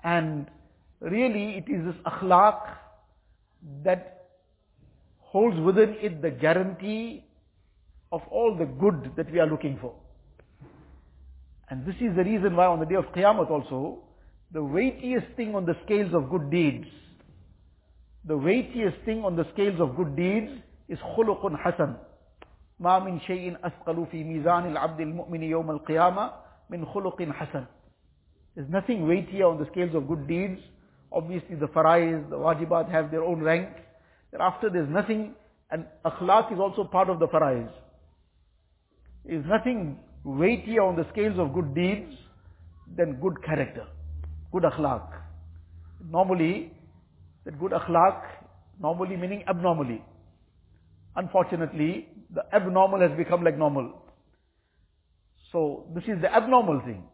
And 0.05 0.51
really 1.01 1.57
it 1.57 1.65
is 1.67 1.85
this 1.87 1.95
akhlaq 2.05 2.61
that 3.85 4.27
holds 5.21 5.59
within 5.61 5.97
it 6.01 6.21
the 6.21 6.31
guarantee 6.31 7.25
of 8.13 8.21
all 8.31 8.55
the 8.55 8.67
good 8.67 9.13
that 9.17 9.33
we 9.33 9.41
are 9.41 9.47
looking 9.47 9.79
for. 9.81 9.95
And 11.71 11.87
this 11.87 11.97
is 11.97 12.15
the 12.15 12.23
reason 12.23 12.55
why 12.55 12.67
on 12.67 12.79
the 12.79 12.87
day 12.87 12.97
of 12.97 13.07
Qiyamah 13.07 13.51
also, 13.51 14.01
the 14.53 14.63
weightiest 14.63 15.27
thing 15.37 15.55
on 15.55 15.65
the 15.65 15.75
scales 15.87 16.13
of 16.13 16.29
good 16.31 16.51
deeds, 16.51 16.87
the 18.26 18.38
weightiest 18.38 18.98
thing 19.06 19.24
on 19.24 19.36
the 19.36 19.46
scales 19.54 19.80
of 19.80 19.96
good 19.96 20.16
deeds 20.16 20.52
is 20.88 21.00
khuluqun 21.00 21.58
hasan. 21.62 21.96
ما 22.80 23.00
من 23.00 23.20
شيء 23.20 23.58
أثقل 23.64 24.06
في 24.12 24.24
ميزان 24.24 24.66
العبد 24.66 25.00
المؤمن 25.00 25.44
يوم 25.44 25.72
القيامة 25.72 26.32
من 26.70 26.86
خلق 26.86 27.22
حسن. 27.22 27.66
There's 28.56 28.70
nothing 28.70 29.08
weightier 29.08 29.46
on 29.46 29.58
the 29.60 29.66
scales 29.72 29.94
of 29.96 30.08
good 30.08 30.28
deeds. 30.28 30.60
Obviously 31.12 31.56
the 31.56 31.68
farais, 31.68 32.30
the 32.30 32.38
wajibat 32.38 32.90
have 32.90 33.12
their 33.12 33.24
own 33.24 33.42
rank. 33.42 33.70
Thereafter 34.32 34.70
there's 34.70 34.90
nothing, 34.90 35.34
and 35.72 35.86
akhlaq 36.06 36.54
is 36.54 36.60
also 36.60 36.84
part 36.84 37.10
of 37.10 37.20
the 37.20 37.28
farais. 37.28 37.70
There's 39.26 39.46
nothing 39.46 39.98
weightier 40.24 40.82
on 40.82 40.96
the 40.96 41.06
scales 41.12 41.38
of 41.38 41.54
good 41.54 41.74
deeds 41.74 42.14
than 42.96 43.20
good 43.20 43.44
character, 43.44 43.86
good 44.52 44.64
akhlaq. 44.64 45.08
Normally, 46.10 46.72
that 47.45 47.59
good 47.59 47.73
akhlaq, 47.73 48.23
normally 48.81 49.17
meaning 49.17 49.45
abnormally. 49.49 50.03
Unfortunately, 51.17 52.09
the 52.35 52.43
abnormal 52.55 53.01
has 53.01 53.17
become 53.17 53.45
like 53.45 53.57
normal. 53.57 54.03
So 55.53 55.87
this 55.95 56.05
is 56.05 56.21
the 56.21 56.35
abnormal 56.35 56.81
thing. 56.85 57.05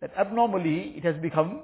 That 0.00 0.12
abnormally 0.18 0.94
it 0.96 1.04
has 1.04 1.16
become 1.22 1.62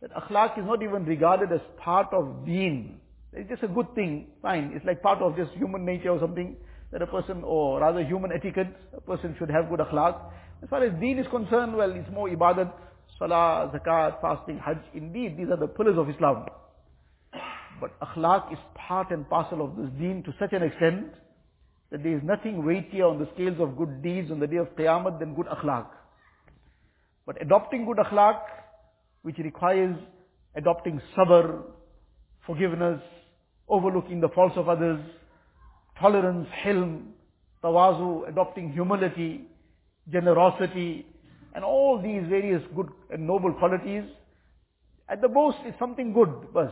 that 0.00 0.10
akhlaq 0.14 0.58
is 0.58 0.64
not 0.64 0.82
even 0.82 1.04
regarded 1.04 1.52
as 1.52 1.60
part 1.76 2.08
of 2.12 2.46
deen. 2.46 3.00
It's 3.32 3.50
just 3.50 3.62
a 3.62 3.68
good 3.68 3.94
thing, 3.94 4.28
fine. 4.40 4.72
It's 4.74 4.84
like 4.84 5.02
part 5.02 5.20
of 5.20 5.36
just 5.36 5.52
human 5.52 5.84
nature 5.84 6.10
or 6.10 6.18
something 6.18 6.56
that 6.90 7.02
a 7.02 7.06
person, 7.06 7.42
or 7.44 7.80
rather 7.80 8.02
human 8.02 8.32
etiquette, 8.32 8.74
a 8.96 9.00
person 9.00 9.36
should 9.38 9.50
have 9.50 9.68
good 9.68 9.80
akhlaq. 9.80 10.18
As 10.62 10.68
far 10.68 10.82
as 10.82 10.98
deen 11.00 11.18
is 11.18 11.26
concerned, 11.30 11.76
well, 11.76 11.90
it's 11.92 12.10
more 12.10 12.28
ibadat, 12.28 12.72
salah, 13.18 13.70
zakat, 13.72 14.20
fasting, 14.20 14.58
hajj. 14.58 14.78
Indeed, 14.94 15.36
these 15.36 15.48
are 15.50 15.56
the 15.56 15.68
pillars 15.68 15.98
of 15.98 16.08
Islam. 16.08 16.46
But 17.80 17.98
akhlaq 18.00 18.52
is 18.52 18.58
part 18.74 19.10
and 19.10 19.28
parcel 19.28 19.64
of 19.64 19.76
this 19.76 19.88
deen 19.98 20.22
to 20.24 20.34
such 20.38 20.52
an 20.52 20.62
extent 20.62 21.14
that 21.90 22.02
there 22.02 22.16
is 22.16 22.22
nothing 22.22 22.64
weightier 22.64 23.06
on 23.06 23.18
the 23.18 23.28
scales 23.34 23.58
of 23.58 23.76
good 23.76 24.02
deeds 24.02 24.30
on 24.30 24.38
the 24.38 24.46
day 24.46 24.58
of 24.58 24.68
Qiyamah 24.76 25.18
than 25.18 25.34
good 25.34 25.46
akhlaq. 25.46 25.86
But 27.26 27.40
adopting 27.40 27.86
good 27.86 27.96
akhlaq, 27.96 28.40
which 29.22 29.38
requires 29.38 29.96
adopting 30.54 31.00
sabr, 31.16 31.62
forgiveness, 32.46 33.00
overlooking 33.68 34.20
the 34.20 34.28
faults 34.28 34.56
of 34.56 34.68
others, 34.68 35.00
tolerance, 35.98 36.48
hilm, 36.64 37.06
tawazu, 37.62 38.28
adopting 38.28 38.72
humility, 38.72 39.42
generosity, 40.10 41.06
and 41.54 41.64
all 41.64 42.00
these 42.02 42.22
various 42.28 42.62
good 42.74 42.88
and 43.10 43.26
noble 43.26 43.52
qualities, 43.54 44.04
at 45.08 45.20
the 45.20 45.28
most 45.28 45.58
it's 45.64 45.78
something 45.78 46.12
good, 46.12 46.52
bas. 46.52 46.70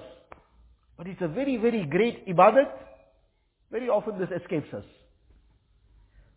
But 0.99 1.07
it's 1.07 1.23
a 1.23 1.29
very, 1.29 1.57
very 1.57 1.87
great 1.87 2.27
ibadat. 2.27 2.71
Very 3.71 3.89
often 3.89 4.19
this 4.19 4.29
escapes 4.31 4.75
us. 4.75 4.85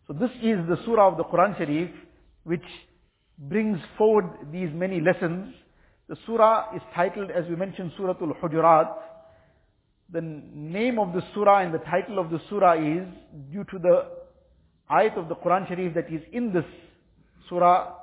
So 0.06 0.12
this 0.12 0.30
is 0.42 0.58
the 0.68 0.78
surah 0.84 1.08
of 1.08 1.16
the 1.16 1.24
Quran 1.24 1.58
Sharif, 1.58 1.90
which 2.44 2.64
brings 3.38 3.78
forward 3.98 4.26
these 4.52 4.68
many 4.72 5.00
lessons. 5.00 5.52
The 6.08 6.16
surah 6.26 6.76
is 6.76 6.82
titled, 6.94 7.30
as 7.30 7.44
we 7.48 7.56
mentioned, 7.56 7.92
Suratul 7.98 8.38
Hujurat. 8.40 8.92
The 10.12 10.20
name 10.20 10.98
of 10.98 11.12
the 11.12 11.22
surah 11.34 11.60
and 11.60 11.74
the 11.74 11.78
title 11.78 12.18
of 12.18 12.30
the 12.30 12.40
surah 12.48 12.74
is 12.74 13.06
due 13.50 13.64
to 13.64 13.78
the 13.78 14.08
ayat 14.90 15.16
of 15.18 15.28
the 15.28 15.34
Quran 15.34 15.66
Sharif 15.66 15.94
that 15.94 16.12
is 16.12 16.22
in 16.32 16.52
this 16.52 16.64
surah 17.48 17.94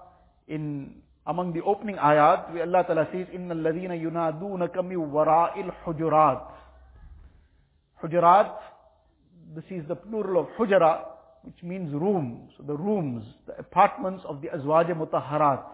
in 0.48 0.96
among 1.29 1.53
the 1.53 1.63
opening 1.63 1.97
ayat 1.97 2.53
where 2.53 2.63
Allah 2.65 2.85
Ta'ala 2.87 3.09
says 3.13 3.27
إِنَّ 3.35 3.51
الَّذِينَ 3.51 3.91
يُنَادُونَكَ 3.97 4.77
مِنْ 4.77 5.11
وَرَاءِ 5.11 5.55
الْحُجُرَاتِ 5.57 6.51
Hujurat, 8.03 8.53
this 9.55 9.65
is 9.71 9.87
the 9.89 9.95
plural 9.95 10.43
of 10.43 10.49
hujara, 10.59 11.05
which 11.43 11.63
means 11.63 11.93
room. 11.95 12.49
So 12.57 12.65
the 12.65 12.77
rooms, 12.77 13.25
the 13.47 13.59
apartments 13.59 14.25
of 14.29 14.43
the 14.43 14.49
Azwaj 14.49 14.91
Mutahharat. 14.91 15.65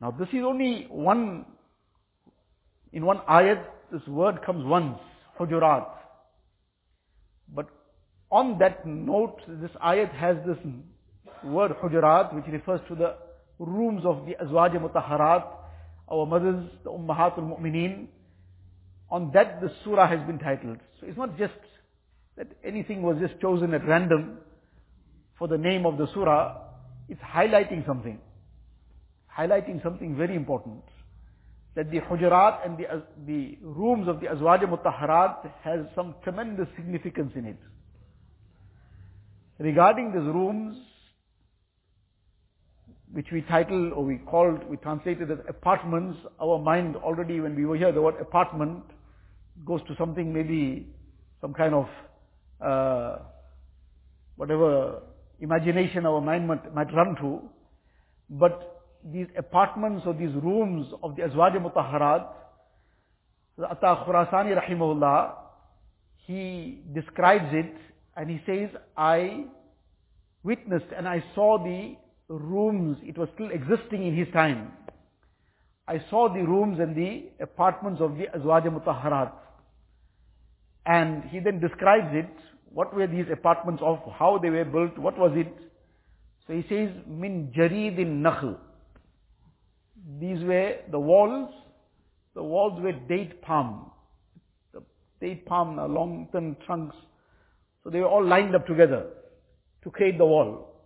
Now 0.00 0.10
this 0.10 0.28
is 0.28 0.42
only 0.44 0.86
one, 0.90 1.46
in 2.92 3.06
one 3.06 3.18
ayat, 3.28 3.64
this 3.90 4.06
word 4.06 4.42
comes 4.44 4.64
once, 4.66 4.98
hujurat. 5.38 5.86
But 7.54 7.68
on 8.30 8.58
that 8.58 8.86
note, 8.86 9.40
this 9.46 9.70
ayat 9.82 10.12
has 10.14 10.36
this 10.46 10.58
word 11.44 11.72
hujurat, 11.82 12.34
which 12.34 12.46
refers 12.52 12.80
to 12.88 12.94
the 12.94 13.16
rooms 13.65 14.03
of 14.05 14.25
the 14.25 14.35
Azwaj 14.43 14.75
Mutahharat, 14.75 15.45
our 16.11 16.25
mothers, 16.25 16.69
the 16.83 16.91
Ummahatul 16.91 17.39
Mu'mineen. 17.39 18.07
On 19.09 19.31
that 19.33 19.61
the 19.61 19.71
surah 19.83 20.07
has 20.07 20.19
been 20.27 20.39
titled. 20.39 20.77
So 20.99 21.07
it's 21.07 21.17
not 21.17 21.37
just 21.37 21.53
that 22.35 22.47
anything 22.63 23.01
was 23.01 23.17
just 23.19 23.39
chosen 23.41 23.73
at 23.73 23.87
random 23.87 24.37
for 25.39 25.47
the 25.47 25.57
name 25.57 25.85
of 25.85 25.97
the 25.97 26.07
surah. 26.13 26.57
It's 27.09 27.21
highlighting 27.21 27.85
something. 27.85 28.19
Highlighting 29.37 29.81
something 29.81 30.15
very 30.15 30.35
important. 30.35 30.83
that 31.77 31.91
the 31.91 31.99
hujurat 31.99 32.65
and 32.65 32.75
the, 32.75 33.03
the 33.27 33.57
rooms 33.61 34.07
of 34.07 34.19
the 34.19 34.25
Azwaj 34.25 34.63
Mutahharat 34.63 35.47
has 35.61 35.81
some 35.93 36.15
tremendous 36.23 36.67
significance 36.75 37.31
in 37.35 37.45
it. 37.45 37.59
Regarding 39.59 40.11
these 40.11 40.23
rooms, 40.23 40.75
which 43.17 43.31
we 43.31 43.41
titled 43.41 43.93
or 43.93 44.05
we 44.05 44.17
called, 44.17 44.63
we 44.69 44.77
translated 44.77 45.31
as 45.31 45.39
apartments, 45.49 46.19
our 46.39 46.59
mind 46.59 46.95
already 46.97 47.39
when 47.39 47.55
we 47.55 47.65
were 47.65 47.75
here, 47.75 47.91
the 47.91 47.99
word 47.99 48.13
apartment 48.21 48.83
goes 49.65 49.81
to 49.87 49.95
something 49.97 50.31
maybe 50.31 50.85
some 51.41 51.51
kind 51.51 51.73
of 51.73 51.87
uh, 52.61 53.17
whatever 54.35 55.01
imagination 55.39 56.05
our 56.05 56.21
mind 56.21 56.47
might, 56.47 56.75
might 56.75 56.93
run 56.93 57.15
to. 57.15 57.41
But 58.29 58.85
these 59.03 59.25
apartments 59.35 60.03
or 60.05 60.13
these 60.13 60.35
rooms 60.35 60.85
of 61.01 61.15
the 61.15 61.23
Azwaj 61.23 61.57
Mutahharat, 61.57 62.27
Atta 63.71 64.05
Khurasani 64.05 64.55
rahimahullah, 64.61 65.33
he 66.27 66.83
describes 66.93 67.49
it 67.51 67.73
and 68.15 68.29
he 68.29 68.39
says, 68.45 68.69
I 68.95 69.45
witnessed 70.43 70.93
and 70.95 71.07
I 71.07 71.23
saw 71.33 71.57
the 71.57 71.95
rooms, 72.29 72.97
it 73.03 73.17
was 73.17 73.29
still 73.35 73.49
existing 73.51 74.05
in 74.05 74.15
his 74.15 74.27
time. 74.33 74.71
I 75.87 76.03
saw 76.09 76.27
the 76.27 76.41
rooms 76.41 76.79
and 76.79 76.95
the 76.95 77.29
apartments 77.41 78.01
of 78.01 78.17
the 78.17 78.25
Azwaj 78.37 78.65
Mutahharat. 78.65 79.31
And 80.85 81.23
he 81.25 81.39
then 81.39 81.59
describes 81.59 82.09
it, 82.11 82.29
what 82.69 82.93
were 82.93 83.07
these 83.07 83.25
apartments 83.31 83.81
of, 83.83 83.99
how 84.17 84.37
they 84.41 84.49
were 84.49 84.65
built, 84.65 84.97
what 84.97 85.17
was 85.17 85.31
it. 85.35 85.53
So 86.45 86.53
he 86.53 86.63
says, 86.69 86.89
min 87.07 87.53
jaridin 87.55 88.21
nakhl. 88.21 88.57
These 90.19 90.43
were 90.43 90.75
the 90.91 90.99
walls, 90.99 91.49
the 92.35 92.43
walls 92.43 92.81
were 92.81 92.93
date 92.93 93.41
palm. 93.41 93.91
The 94.73 94.81
date 95.21 95.45
palm, 95.45 95.77
long 95.77 96.27
thin 96.31 96.55
trunks. 96.65 96.95
So 97.83 97.89
they 97.89 97.99
were 97.99 98.07
all 98.07 98.25
lined 98.25 98.55
up 98.55 98.67
together 98.67 99.07
to 99.83 99.89
create 99.91 100.17
the 100.17 100.25
wall. 100.25 100.76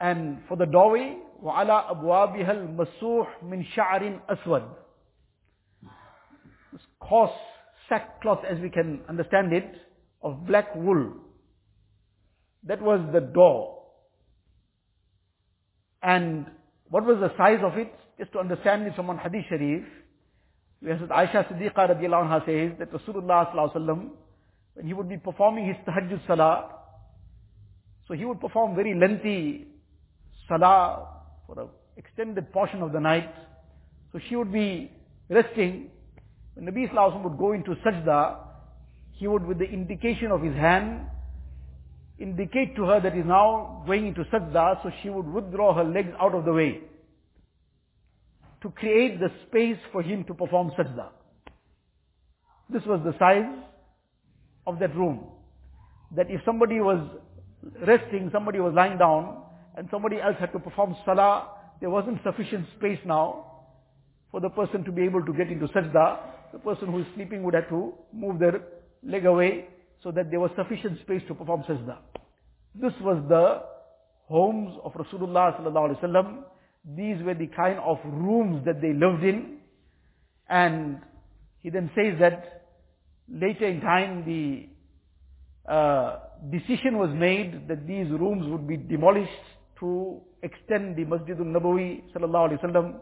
And 0.00 0.38
for 0.48 0.56
the 0.56 0.66
doorway, 0.66 1.16
وَعَلَى 1.44 1.90
أَبْوَابِهَا 1.94 2.76
الْمَسُوحِ 2.76 3.26
مِنْ 3.44 3.64
شَعْرٍ 3.76 4.20
أَسْوَدٍ 4.30 4.64
This 6.72 6.82
coarse 7.00 7.30
sackcloth 7.88 8.44
as 8.48 8.58
we 8.60 8.70
can 8.70 9.00
understand 9.08 9.52
it, 9.52 9.74
of 10.22 10.46
black 10.46 10.74
wool. 10.74 11.12
That 12.64 12.80
was 12.80 13.00
the 13.12 13.20
door. 13.20 13.78
And 16.02 16.46
what 16.88 17.04
was 17.04 17.18
the 17.18 17.32
size 17.36 17.60
of 17.62 17.76
it? 17.78 17.92
Just 18.18 18.32
to 18.32 18.38
understand 18.38 18.86
it 18.86 18.94
from 18.94 19.06
one 19.06 19.18
hadith 19.18 19.44
sharif, 19.48 19.84
where 20.80 20.96
Aisha 20.96 21.46
Siddiqa 21.50 21.74
radiallahu 21.76 22.28
anha 22.28 22.44
says 22.46 22.78
that 22.78 22.92
Rasulullah 22.92 23.50
sallallahu 23.52 23.74
alaihi 23.74 23.76
wasallam, 23.76 24.08
when 24.74 24.86
he 24.86 24.94
would 24.94 25.08
be 25.08 25.16
performing 25.16 25.66
his 25.66 25.76
tahajjud 25.86 26.26
salah, 26.26 26.70
so 28.06 28.14
he 28.14 28.24
would 28.24 28.40
perform 28.40 28.74
very 28.74 28.94
lengthy 28.94 29.66
salah 30.47 31.07
for 31.47 31.59
an 31.59 31.67
extended 31.97 32.51
portion 32.51 32.81
of 32.81 32.91
the 32.91 32.99
night. 32.99 33.33
So 34.11 34.19
she 34.29 34.35
would 34.35 34.51
be 34.51 34.91
resting. 35.29 35.91
When 36.53 36.65
Nabi 36.65 36.89
Sallallahu 36.89 37.23
would 37.23 37.37
go 37.37 37.51
into 37.51 37.75
sajda, 37.85 38.37
he 39.11 39.27
would 39.27 39.45
with 39.45 39.59
the 39.59 39.65
indication 39.65 40.31
of 40.31 40.41
his 40.41 40.55
hand 40.55 41.07
indicate 42.17 42.75
to 42.77 42.85
her 42.85 42.99
that 43.01 43.13
he's 43.13 43.25
now 43.25 43.83
going 43.85 44.07
into 44.07 44.23
sajda, 44.25 44.81
so 44.83 44.91
she 45.03 45.09
would 45.09 45.27
withdraw 45.27 45.73
her 45.73 45.83
legs 45.83 46.13
out 46.19 46.33
of 46.33 46.45
the 46.45 46.53
way 46.53 46.81
to 48.61 48.69
create 48.71 49.19
the 49.19 49.29
space 49.47 49.77
for 49.91 50.01
him 50.01 50.23
to 50.23 50.33
perform 50.33 50.71
sajda. 50.71 51.09
This 52.69 52.83
was 52.85 53.01
the 53.03 53.13
size 53.19 53.45
of 54.65 54.79
that 54.79 54.95
room. 54.95 55.25
That 56.15 56.31
if 56.31 56.41
somebody 56.45 56.79
was 56.79 56.99
resting, 57.85 58.29
somebody 58.31 58.59
was 58.59 58.73
lying 58.73 58.97
down, 58.97 59.43
and 59.77 59.87
somebody 59.91 60.21
else 60.21 60.35
had 60.39 60.51
to 60.53 60.59
perform 60.59 60.95
salah, 61.05 61.47
there 61.81 61.89
wasn't 61.89 62.19
sufficient 62.23 62.65
space 62.77 62.99
now 63.05 63.51
for 64.31 64.39
the 64.39 64.49
person 64.49 64.83
to 64.83 64.91
be 64.91 65.03
able 65.03 65.23
to 65.25 65.33
get 65.33 65.49
into 65.51 65.67
sajda. 65.67 66.19
The 66.53 66.59
person 66.59 66.87
who 66.87 66.99
is 66.99 67.05
sleeping 67.15 67.43
would 67.43 67.53
have 67.53 67.69
to 67.69 67.93
move 68.13 68.39
their 68.39 68.61
leg 69.03 69.25
away 69.25 69.67
so 70.01 70.11
that 70.11 70.31
there 70.31 70.39
was 70.39 70.51
sufficient 70.55 70.99
space 71.01 71.21
to 71.27 71.35
perform 71.35 71.63
sajda. 71.63 71.97
This 72.73 72.93
was 73.01 73.23
the 73.27 73.63
homes 74.27 74.75
of 74.83 74.93
Rasulullah 74.93 75.59
sallallahu 75.59 75.89
alaihi 75.89 76.03
wasallam. 76.03 76.43
These 76.95 77.23
were 77.23 77.33
the 77.33 77.47
kind 77.47 77.79
of 77.79 77.97
rooms 78.05 78.65
that 78.65 78.81
they 78.81 78.93
lived 78.93 79.23
in. 79.23 79.57
And 80.47 81.01
he 81.59 81.69
then 81.69 81.89
says 81.95 82.19
that 82.19 82.67
later 83.27 83.65
in 83.67 83.81
time 83.81 84.23
the 84.25 84.69
uh, 85.71 86.19
decision 86.51 86.97
was 86.97 87.09
made 87.15 87.67
that 87.67 87.87
these 87.87 88.09
rooms 88.11 88.45
would 88.47 88.67
be 88.67 88.77
demolished 88.77 89.31
to 89.79 90.21
extend 90.43 90.95
the 90.95 91.05
Masjid 91.05 91.37
al-Nabawi 91.37 92.03
sallallahu 92.13 92.49
alaihi 92.49 92.61
wasallam, 92.61 92.95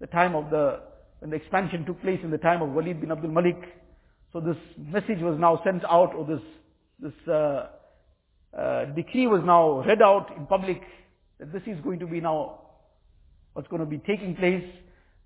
the 0.00 0.06
time 0.06 0.34
of 0.34 0.50
the, 0.50 0.80
when 1.20 1.30
the 1.30 1.36
expansion 1.36 1.84
took 1.84 2.00
place 2.02 2.20
in 2.22 2.30
the 2.30 2.38
time 2.38 2.62
of 2.62 2.70
Walid 2.70 3.00
bin 3.00 3.10
Abdul 3.10 3.30
Malik. 3.30 3.58
So 4.32 4.40
this 4.40 4.56
message 4.78 5.20
was 5.20 5.38
now 5.38 5.60
sent 5.64 5.84
out, 5.84 6.14
or 6.14 6.26
this, 6.26 6.40
this 7.00 7.28
uh, 7.28 7.68
uh, 8.56 8.84
decree 8.94 9.26
was 9.26 9.42
now 9.44 9.82
read 9.82 10.02
out 10.02 10.34
in 10.36 10.46
public, 10.46 10.80
that 11.38 11.52
this 11.52 11.62
is 11.66 11.78
going 11.82 11.98
to 12.00 12.06
be 12.06 12.20
now 12.20 12.60
what's 13.52 13.68
going 13.68 13.80
to 13.80 13.86
be 13.86 13.98
taking 13.98 14.36
place, 14.36 14.64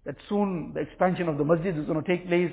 that 0.06 0.14
soon 0.28 0.72
the 0.74 0.80
expansion 0.80 1.28
of 1.28 1.38
the 1.38 1.44
masjid 1.44 1.76
is 1.76 1.84
going 1.86 2.02
to 2.02 2.08
take 2.08 2.26
place, 2.28 2.52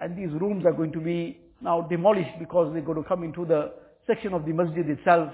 and 0.00 0.18
these 0.18 0.30
rooms 0.40 0.64
are 0.66 0.72
going 0.72 0.92
to 0.92 1.00
be 1.00 1.38
now 1.60 1.80
demolished 1.82 2.36
because 2.38 2.72
they're 2.72 2.82
going 2.82 3.00
to 3.00 3.08
come 3.08 3.22
into 3.22 3.44
the 3.44 3.72
section 4.06 4.34
of 4.34 4.44
the 4.44 4.52
masjid 4.52 4.88
itself. 4.90 5.32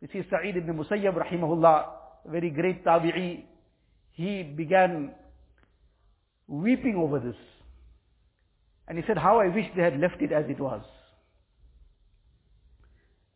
This 0.00 0.10
is 0.12 0.24
Sa'id 0.30 0.56
ibn 0.56 0.76
Musayyab 0.76 1.14
rahimahullah, 1.14 1.86
a 2.26 2.30
very 2.30 2.50
great 2.50 2.84
tabi'i. 2.84 3.44
He 4.12 4.42
began 4.42 5.12
weeping 6.46 6.96
over 6.96 7.18
this. 7.18 7.36
And 8.88 8.98
he 8.98 9.04
said, 9.06 9.16
how 9.16 9.40
I 9.40 9.48
wish 9.48 9.66
they 9.74 9.82
had 9.82 9.98
left 9.98 10.20
it 10.20 10.32
as 10.32 10.44
it 10.48 10.60
was. 10.60 10.82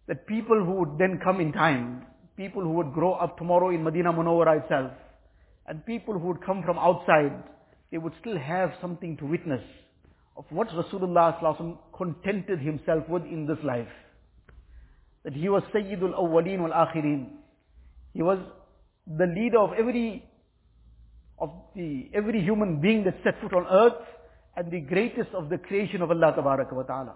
That 0.07 0.27
people 0.27 0.63
who 0.65 0.73
would 0.73 0.99
then 0.99 1.19
come 1.23 1.41
in 1.41 1.53
time, 1.53 2.07
people 2.37 2.63
who 2.63 2.73
would 2.73 2.93
grow 2.93 3.15
up 3.15 3.39
tomorrow 3.39 3.71
in 3.71 3.83
Medina 3.83 4.13
Munawwara 4.13 4.63
itself, 4.63 4.93
and 5.67 5.85
people 5.87 6.19
who 6.19 6.29
would 6.29 6.45
come 6.45 6.63
from 6.63 6.79
outside, 6.79 7.43
they 7.91 7.99
would 7.99 8.13
still 8.21 8.39
have 8.39 8.73
something 8.81 9.17
to 9.17 9.27
witness 9.27 9.63
of 10.37 10.45
what 10.51 10.69
Rasulullah 10.69 11.79
contented 11.97 12.61
himself 12.61 13.09
with 13.09 13.23
in 13.25 13.47
this 13.47 13.59
life 13.65 13.89
that 15.25 15.33
he 15.33 15.49
was 15.49 15.63
Sayyidul 15.75 16.19
Awwaleen 16.19 16.61
wal 16.61 16.71
Akhirin. 16.71 17.27
He 18.15 18.23
was 18.23 18.39
the 19.07 19.27
leader 19.27 19.59
of 19.59 19.73
every 19.79 20.25
of 21.39 21.51
the 21.75 22.11
every 22.15 22.43
human 22.43 22.81
being 22.81 23.05
that 23.05 23.17
set 23.25 23.41
foot 23.41 23.55
on 23.55 23.67
earth 23.71 24.03
and 24.57 24.71
the 24.71 24.81
greatest 24.81 25.31
of 25.35 25.49
the 25.49 25.59
creation 25.59 26.03
of 26.03 26.11
Allah 26.11 26.35
Tabaraka 26.37 26.73
wa 26.73 26.83
Ta'ala. 26.83 27.15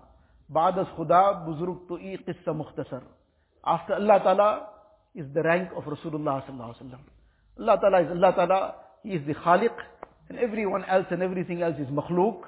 Ba'das 0.52 0.88
Khuda 0.96 1.46
Buzruk 1.46 1.88
Tu'i 1.88 2.18
Qissa 2.24 2.48
Mukhtasar. 2.48 3.02
After 3.64 3.94
Allah 3.94 4.20
Ta'ala 4.22 4.66
is 5.14 5.26
the 5.34 5.42
rank 5.42 5.70
of 5.76 5.84
Rasulullah 5.84 6.44
Sallallahu 6.46 6.74
Alaihi 6.74 6.82
Wasallam. 6.82 7.60
Allah 7.60 7.78
Ta'ala 7.80 8.02
is 8.02 8.10
Allah 8.10 8.32
Ta'ala, 8.34 8.74
He 9.02 9.10
is 9.10 9.26
the 9.26 9.34
Khaliq 9.34 9.74
and 10.28 10.38
everyone 10.38 10.84
else 10.84 11.06
and 11.10 11.22
everything 11.22 11.62
else 11.62 11.76
is 11.78 11.86
Makhluk. 11.88 12.42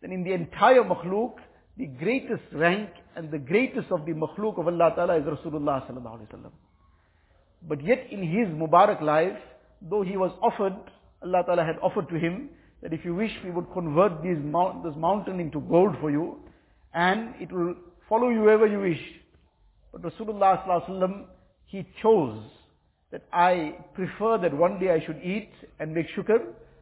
Then 0.00 0.12
in 0.12 0.24
the 0.24 0.32
entire 0.32 0.82
Makhluk, 0.82 1.34
the 1.80 1.86
greatest 1.86 2.42
rank 2.52 2.90
and 3.16 3.30
the 3.30 3.38
greatest 3.38 3.90
of 3.90 4.04
the 4.04 4.12
makhluk 4.12 4.58
of 4.58 4.66
Allah 4.68 4.92
Ta'ala 4.94 5.16
is 5.16 5.24
Rasulullah 5.24 5.76
Sallallahu 5.86 6.18
Alaihi 6.18 6.28
Wasallam. 6.28 6.52
But 7.66 7.82
yet 7.82 8.06
in 8.10 8.22
his 8.22 8.48
Mubarak 8.48 9.00
life, 9.00 9.38
though 9.80 10.02
he 10.02 10.18
was 10.18 10.30
offered, 10.42 10.76
Allah 11.22 11.42
Ta'ala 11.46 11.64
had 11.64 11.78
offered 11.82 12.10
to 12.10 12.18
him, 12.18 12.50
that 12.82 12.92
if 12.92 13.02
you 13.02 13.14
wish, 13.14 13.30
we 13.42 13.50
would 13.50 13.72
convert 13.72 14.22
these 14.22 14.36
mount, 14.42 14.84
this 14.84 14.94
mountain 14.96 15.40
into 15.40 15.60
gold 15.60 15.96
for 16.02 16.10
you, 16.10 16.40
and 16.92 17.34
it 17.40 17.50
will 17.50 17.74
follow 18.10 18.28
you 18.28 18.42
wherever 18.42 18.66
you 18.66 18.80
wish. 18.80 19.00
But 19.92 20.02
Rasulullah 20.02 20.62
Sallallahu 20.62 20.84
Alaihi 20.84 20.90
Wasallam, 20.90 21.24
he 21.64 21.86
chose 22.02 22.42
that 23.10 23.22
I 23.32 23.76
prefer 23.94 24.36
that 24.36 24.54
one 24.54 24.78
day 24.78 24.90
I 24.90 25.00
should 25.06 25.20
eat 25.24 25.50
and 25.78 25.94
make 25.94 26.08
shukr, 26.14 26.40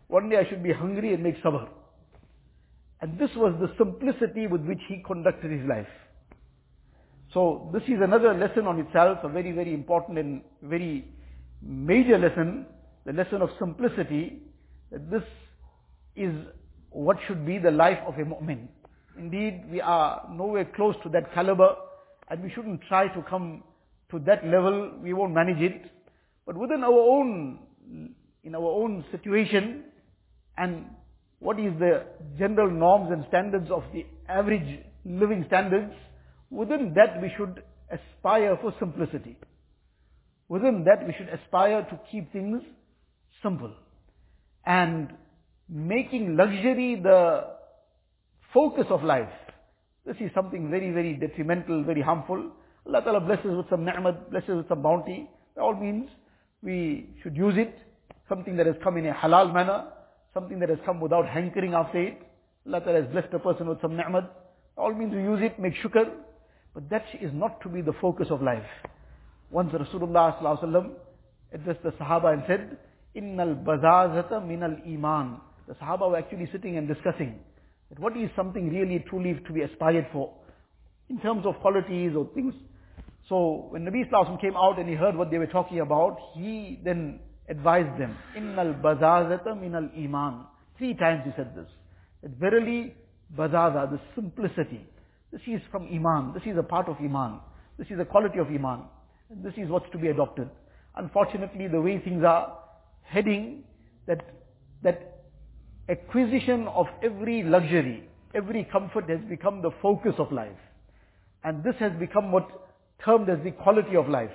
one 0.08 0.28
day 0.28 0.38
I 0.38 0.48
should 0.48 0.64
be 0.64 0.72
hungry 0.72 1.14
and 1.14 1.22
make 1.22 1.40
sabr. 1.40 1.68
And 3.00 3.18
this 3.18 3.30
was 3.36 3.54
the 3.60 3.72
simplicity 3.78 4.46
with 4.46 4.62
which 4.62 4.80
he 4.88 5.02
conducted 5.06 5.50
his 5.50 5.66
life. 5.68 5.86
So 7.32 7.70
this 7.72 7.82
is 7.84 8.00
another 8.02 8.34
lesson 8.34 8.66
on 8.66 8.80
itself, 8.80 9.18
a 9.22 9.28
very, 9.28 9.52
very 9.52 9.74
important 9.74 10.18
and 10.18 10.42
very 10.62 11.04
major 11.62 12.18
lesson, 12.18 12.66
the 13.04 13.12
lesson 13.12 13.42
of 13.42 13.50
simplicity, 13.58 14.42
that 14.90 15.10
this 15.10 15.22
is 16.16 16.32
what 16.90 17.18
should 17.26 17.44
be 17.44 17.58
the 17.58 17.70
life 17.70 17.98
of 18.06 18.14
a 18.14 18.24
mu'min. 18.24 18.66
Indeed, 19.18 19.64
we 19.70 19.80
are 19.80 20.26
nowhere 20.32 20.64
close 20.64 20.94
to 21.02 21.08
that 21.10 21.32
caliber, 21.34 21.76
and 22.30 22.42
we 22.42 22.50
shouldn't 22.50 22.80
try 22.88 23.08
to 23.08 23.22
come 23.22 23.62
to 24.10 24.18
that 24.20 24.44
level, 24.46 24.92
we 25.02 25.12
won't 25.12 25.34
manage 25.34 25.60
it. 25.60 25.90
But 26.46 26.56
within 26.56 26.82
our 26.82 26.98
own, 26.98 27.58
in 28.42 28.54
our 28.54 28.62
own 28.62 29.04
situation, 29.10 29.84
and 30.56 30.86
what 31.40 31.58
is 31.58 31.72
the 31.78 32.04
general 32.38 32.70
norms 32.70 33.12
and 33.12 33.24
standards 33.28 33.70
of 33.70 33.82
the 33.92 34.04
average 34.28 34.80
living 35.04 35.44
standards, 35.46 35.92
within 36.50 36.94
that 36.94 37.20
we 37.20 37.32
should 37.36 37.62
aspire 37.90 38.58
for 38.60 38.74
simplicity. 38.78 39.36
Within 40.48 40.84
that 40.84 41.06
we 41.06 41.14
should 41.16 41.28
aspire 41.28 41.82
to 41.82 42.00
keep 42.10 42.32
things 42.32 42.62
simple. 43.42 43.72
And 44.66 45.12
making 45.68 46.36
luxury 46.36 47.00
the 47.02 47.44
focus 48.52 48.86
of 48.90 49.04
life. 49.04 49.28
This 50.06 50.16
is 50.20 50.30
something 50.34 50.70
very, 50.70 50.90
very 50.90 51.14
detrimental, 51.14 51.84
very 51.84 52.00
harmful. 52.00 52.50
Allah 52.86 53.02
Ta'ala 53.02 53.20
blesses 53.20 53.56
with 53.56 53.68
some 53.68 53.84
ni'mat, 53.84 54.30
blesses 54.30 54.56
with 54.56 54.68
some 54.68 54.82
bounty. 54.82 55.28
That 55.54 55.60
all 55.62 55.74
means 55.74 56.08
we 56.62 57.10
should 57.22 57.36
use 57.36 57.54
it. 57.58 57.78
Something 58.28 58.56
that 58.56 58.66
has 58.66 58.76
come 58.82 58.96
in 58.96 59.06
a 59.06 59.12
halal 59.12 59.52
manner. 59.52 59.84
Something 60.34 60.58
that 60.60 60.68
has 60.68 60.78
come 60.84 61.00
without 61.00 61.26
hankering 61.28 61.74
after 61.74 61.98
it. 62.00 62.22
Allah 62.66 62.80
Ta'ala 62.80 63.02
has 63.02 63.10
blessed 63.10 63.32
a 63.32 63.38
person 63.38 63.68
with 63.68 63.80
some 63.80 63.96
ni'mat. 63.96 64.30
All 64.76 64.94
means 64.94 65.14
we 65.14 65.22
use 65.22 65.40
it, 65.42 65.58
make 65.58 65.74
shukr. 65.82 66.10
But 66.74 66.90
that 66.90 67.04
is 67.20 67.30
not 67.32 67.60
to 67.62 67.68
be 67.68 67.80
the 67.80 67.94
focus 68.00 68.28
of 68.30 68.42
life. 68.42 68.66
Once 69.50 69.72
Rasulullah 69.72 70.38
Sallallahu 70.40 70.92
addressed 71.52 71.82
the 71.82 71.90
Sahaba 71.92 72.34
and 72.34 72.42
said, 72.46 72.78
Innal 73.16 73.64
bazazata 73.64 74.46
minal 74.46 74.76
iman. 74.86 75.40
The 75.66 75.74
Sahaba 75.74 76.10
were 76.10 76.18
actually 76.18 76.48
sitting 76.52 76.76
and 76.76 76.86
discussing 76.86 77.38
that 77.88 77.98
what 77.98 78.16
is 78.16 78.30
something 78.36 78.68
really 78.68 79.04
truly 79.08 79.40
to 79.46 79.52
be 79.52 79.62
aspired 79.62 80.06
for 80.12 80.32
in 81.08 81.18
terms 81.20 81.46
of 81.46 81.54
qualities 81.60 82.12
or 82.16 82.28
things. 82.34 82.54
So 83.28 83.66
when 83.70 83.84
Nabi 83.84 84.08
Sallallahu 84.10 84.40
came 84.40 84.56
out 84.56 84.78
and 84.78 84.88
he 84.88 84.94
heard 84.94 85.16
what 85.16 85.30
they 85.30 85.38
were 85.38 85.46
talking 85.46 85.80
about, 85.80 86.18
he 86.34 86.80
then 86.84 87.20
advised 87.48 88.00
them, 88.00 88.16
Innal 88.36 88.80
bazazata 88.80 89.58
minal 89.58 89.88
iman. 89.96 90.46
Three 90.76 90.94
times 90.94 91.22
he 91.24 91.32
said 91.36 91.54
this. 91.56 91.68
That 92.22 92.32
verily, 92.38 92.94
bazaza, 93.36 93.90
the 93.90 94.00
simplicity, 94.14 94.84
this 95.32 95.42
is 95.46 95.60
from 95.70 95.88
iman. 95.92 96.32
This 96.32 96.44
is 96.46 96.56
a 96.58 96.62
part 96.62 96.88
of 96.88 96.96
iman. 97.00 97.40
This 97.78 97.88
is 97.90 98.00
a 98.00 98.04
quality 98.04 98.38
of 98.38 98.48
iman. 98.48 98.84
And 99.30 99.44
this 99.44 99.52
is 99.56 99.68
what's 99.68 99.90
to 99.92 99.98
be 99.98 100.08
adopted. 100.08 100.48
Unfortunately, 100.96 101.68
the 101.68 101.80
way 101.80 101.98
things 101.98 102.24
are 102.24 102.58
heading, 103.02 103.64
that, 104.06 104.24
that 104.82 105.18
acquisition 105.88 106.66
of 106.68 106.86
every 107.02 107.42
luxury, 107.42 108.08
every 108.34 108.64
comfort 108.64 109.08
has 109.10 109.20
become 109.28 109.60
the 109.60 109.70
focus 109.82 110.14
of 110.18 110.32
life. 110.32 110.56
And 111.44 111.62
this 111.62 111.74
has 111.78 111.92
become 111.98 112.32
what 112.32 112.48
termed 113.04 113.28
as 113.28 113.38
the 113.44 113.50
quality 113.50 113.96
of 113.96 114.08
life. 114.08 114.32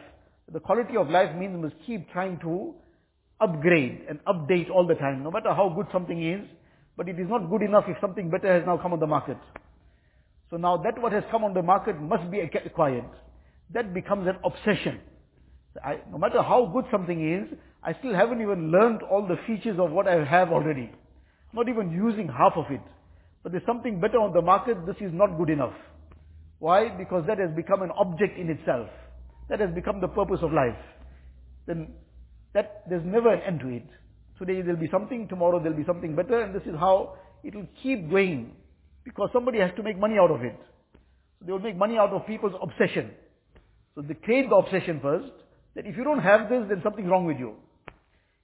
The 0.52 0.60
quality 0.60 0.95
of 0.95 1.10
life 1.10 1.36
means 1.36 1.56
we 1.56 1.62
must 1.63 1.76
keep 1.86 2.12
trying 2.12 2.39
to 2.39 2.76
upgrade 3.39 4.06
and 4.10 4.19
update 4.26 4.69
all 4.69 4.88
the 4.88 4.96
time, 4.96 5.24
no 5.24 5.32
matter 5.32 5.54
how 5.54 5.69
good 5.76 5.88
something 5.91 6.22
is, 6.22 6.41
but 6.96 7.10
it 7.10 7.19
is 7.19 7.28
not 7.30 7.50
good 7.50 7.62
enough 7.62 7.86
if 7.88 7.98
something 8.00 8.30
better 8.30 8.52
has 8.54 8.63
now 8.65 8.78
come 8.78 8.93
on 8.93 9.00
the 9.00 9.08
market. 9.08 9.38
So 10.50 10.58
now 10.58 10.78
that 10.78 11.02
what 11.02 11.12
has 11.12 11.24
come 11.32 11.43
on 11.43 11.54
the 11.54 11.63
market 11.63 12.00
must 12.00 12.30
be 12.30 12.39
acquired. 12.39 13.10
That 13.74 13.93
becomes 13.93 14.28
an 14.28 14.38
obsession. 14.43 15.00
I, 15.84 16.00
no 16.12 16.19
matter 16.19 16.41
how 16.43 16.69
good 16.72 16.86
something 16.91 17.34
is, 17.34 17.58
I 17.82 17.93
still 18.00 18.13
haven't 18.13 18.41
even 18.41 18.72
learned 18.72 19.02
all 19.02 19.28
the 19.28 19.38
features 19.48 19.80
of 19.80 19.91
what 19.91 20.08
I 20.08 20.24
have 20.24 20.52
already. 20.52 20.91
Not 21.54 21.67
even 21.69 21.91
using 21.91 22.28
half 22.28 22.54
of 22.56 22.65
it. 22.69 22.82
But 23.41 23.52
there's 23.52 23.65
something 23.65 24.00
better 24.00 24.19
on 24.19 24.34
the 24.34 24.41
market, 24.41 24.86
this 24.86 24.96
is 25.02 25.12
not 25.12 25.38
good 25.38 25.50
enough. 25.50 25.74
Why? 26.60 26.89
Because 26.89 27.26
that 27.28 27.39
has 27.39 27.50
become 27.56 27.82
an 27.82 27.91
object 27.91 28.38
in 28.38 28.50
itself. 28.50 28.88
That 29.50 29.60
has 29.60 29.72
become 29.74 30.00
the 30.00 30.08
purpose 30.08 30.39
of 30.41 30.54
life. 30.54 30.78
Then 31.67 31.89
that 32.54 32.84
there's 32.89 33.06
never 33.06 33.34
an 33.34 33.42
end 33.42 33.60
to 33.62 33.70
it. 33.70 33.86
Today 34.38 34.62
there'll 34.62 34.80
be 34.80 34.89
something, 34.92 35.28
tomorrow 35.28 35.60
there'll 35.60 35.78
be 35.78 35.86
something 35.86 36.16
better, 36.16 36.42
and 36.42 36.54
this 36.54 36.63
is 36.63 36.76
how 36.80 37.16
it 37.44 37.56
will 37.56 37.68
keep 37.82 38.10
going. 38.10 38.52
Because 39.04 39.30
somebody 39.34 39.60
has 39.60 39.72
to 39.76 39.84
make 39.84 40.00
money 40.00 40.18
out 40.18 40.32
of 40.32 40.44
it. 40.44 40.58
So 41.39 41.46
they 41.46 41.52
will 41.52 41.60
make 41.60 41.78
money 41.78 41.98
out 41.98 42.12
of 42.12 42.26
people's 42.26 42.54
obsession. 42.62 43.12
So 43.96 44.02
they 44.02 44.13
create 44.13 44.50
the 44.50 44.56
obsession 44.56 45.00
first, 45.02 45.32
that 45.76 45.86
if 45.86 45.98
you 45.98 46.04
don't 46.04 46.20
have 46.20 46.50
this, 46.50 46.63
then 46.70 46.82
something's 46.84 47.10
wrong 47.10 47.26
with 47.26 47.38
you. 47.38 47.56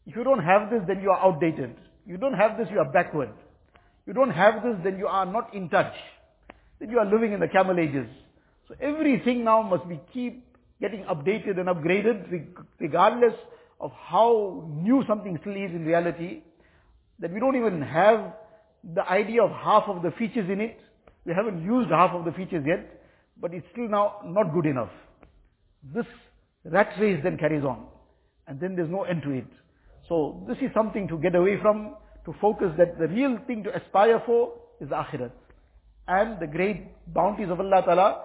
If 0.05 0.15
you 0.15 0.23
don't 0.23 0.43
have 0.43 0.69
this, 0.69 0.81
then 0.87 1.01
you 1.01 1.11
are 1.11 1.19
outdated. 1.19 1.75
You 2.05 2.17
don't 2.17 2.33
have 2.33 2.57
this, 2.57 2.67
you 2.71 2.79
are 2.79 2.91
backward. 2.91 3.29
You 4.07 4.13
don't 4.13 4.31
have 4.31 4.63
this, 4.63 4.75
then 4.83 4.97
you 4.97 5.07
are 5.07 5.25
not 5.25 5.53
in 5.53 5.69
touch. 5.69 5.93
Then 6.79 6.89
you 6.89 6.97
are 6.97 7.05
living 7.05 7.33
in 7.33 7.39
the 7.39 7.47
camel 7.47 7.79
ages. 7.79 8.07
So 8.67 8.75
everything 8.81 9.43
now 9.43 9.61
must 9.61 9.87
be 9.87 9.99
keep 10.13 10.45
getting 10.81 11.03
updated 11.03 11.59
and 11.59 11.67
upgraded 11.67 12.47
regardless 12.79 13.33
of 13.79 13.91
how 13.91 14.67
new 14.69 15.03
something 15.07 15.37
still 15.41 15.53
is 15.53 15.71
in 15.71 15.85
reality. 15.85 16.41
That 17.19 17.33
we 17.33 17.39
don't 17.39 17.55
even 17.55 17.81
have 17.81 18.33
the 18.83 19.07
idea 19.09 19.43
of 19.43 19.51
half 19.51 19.83
of 19.87 20.01
the 20.03 20.11
features 20.11 20.49
in 20.49 20.61
it. 20.61 20.79
We 21.25 21.33
haven't 21.33 21.63
used 21.63 21.89
half 21.89 22.11
of 22.11 22.25
the 22.25 22.31
features 22.31 22.63
yet, 22.65 23.01
but 23.39 23.53
it's 23.53 23.65
still 23.71 23.89
now 23.89 24.21
not 24.25 24.53
good 24.53 24.65
enough. 24.65 24.91
This 25.93 26.05
rat 26.63 26.93
race 26.99 27.19
then 27.23 27.37
carries 27.37 27.63
on. 27.63 27.85
And 28.47 28.59
then 28.59 28.75
there's 28.75 28.89
no 28.89 29.03
end 29.03 29.21
to 29.23 29.31
it. 29.31 29.47
So 30.07 30.43
this 30.47 30.57
is 30.57 30.71
something 30.73 31.07
to 31.07 31.17
get 31.17 31.35
away 31.35 31.59
from, 31.61 31.95
to 32.25 32.33
focus 32.41 32.71
that 32.77 32.97
the 32.97 33.07
real 33.07 33.37
thing 33.47 33.63
to 33.63 33.75
aspire 33.75 34.21
for 34.25 34.53
is 34.81 34.89
the 34.89 34.95
akhirat. 34.95 35.31
And 36.07 36.39
the 36.39 36.47
great 36.47 36.87
bounties 37.13 37.49
of 37.49 37.59
Allah 37.59 37.83
Ta'ala 37.85 38.23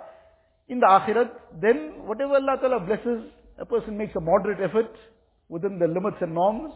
in 0.68 0.80
the 0.80 0.86
akhirat, 0.86 1.30
then 1.60 2.06
whatever 2.06 2.34
Allah 2.36 2.56
Ta'ala 2.60 2.80
blesses, 2.80 3.30
a 3.58 3.66
person 3.66 3.98
makes 3.98 4.16
a 4.16 4.20
moderate 4.20 4.60
effort 4.60 4.90
within 5.54 5.78
the 5.78 5.86
limits 5.96 6.18
and 6.20 6.34
norms, 6.34 6.72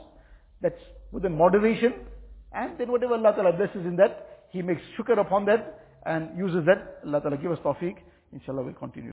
that's 0.62 0.82
within 1.12 1.36
moderation, 1.36 1.92
and 2.52 2.78
then 2.78 2.90
whatever 2.94 3.14
Allah 3.14 3.32
Ta'ala 3.36 3.52
blesses 3.52 3.84
in 3.90 3.96
that, 3.96 4.12
he 4.50 4.62
makes 4.62 4.82
shukr 4.96 5.18
upon 5.18 5.44
that 5.50 5.62
and 6.06 6.36
uses 6.38 6.64
that. 6.66 6.80
Allah 7.04 7.20
Ta'ala 7.20 7.36
give 7.36 7.52
us 7.52 7.58
tawfiq. 7.64 7.96
Inshallah 8.32 8.62
we'll 8.62 8.74
continue. 8.74 9.06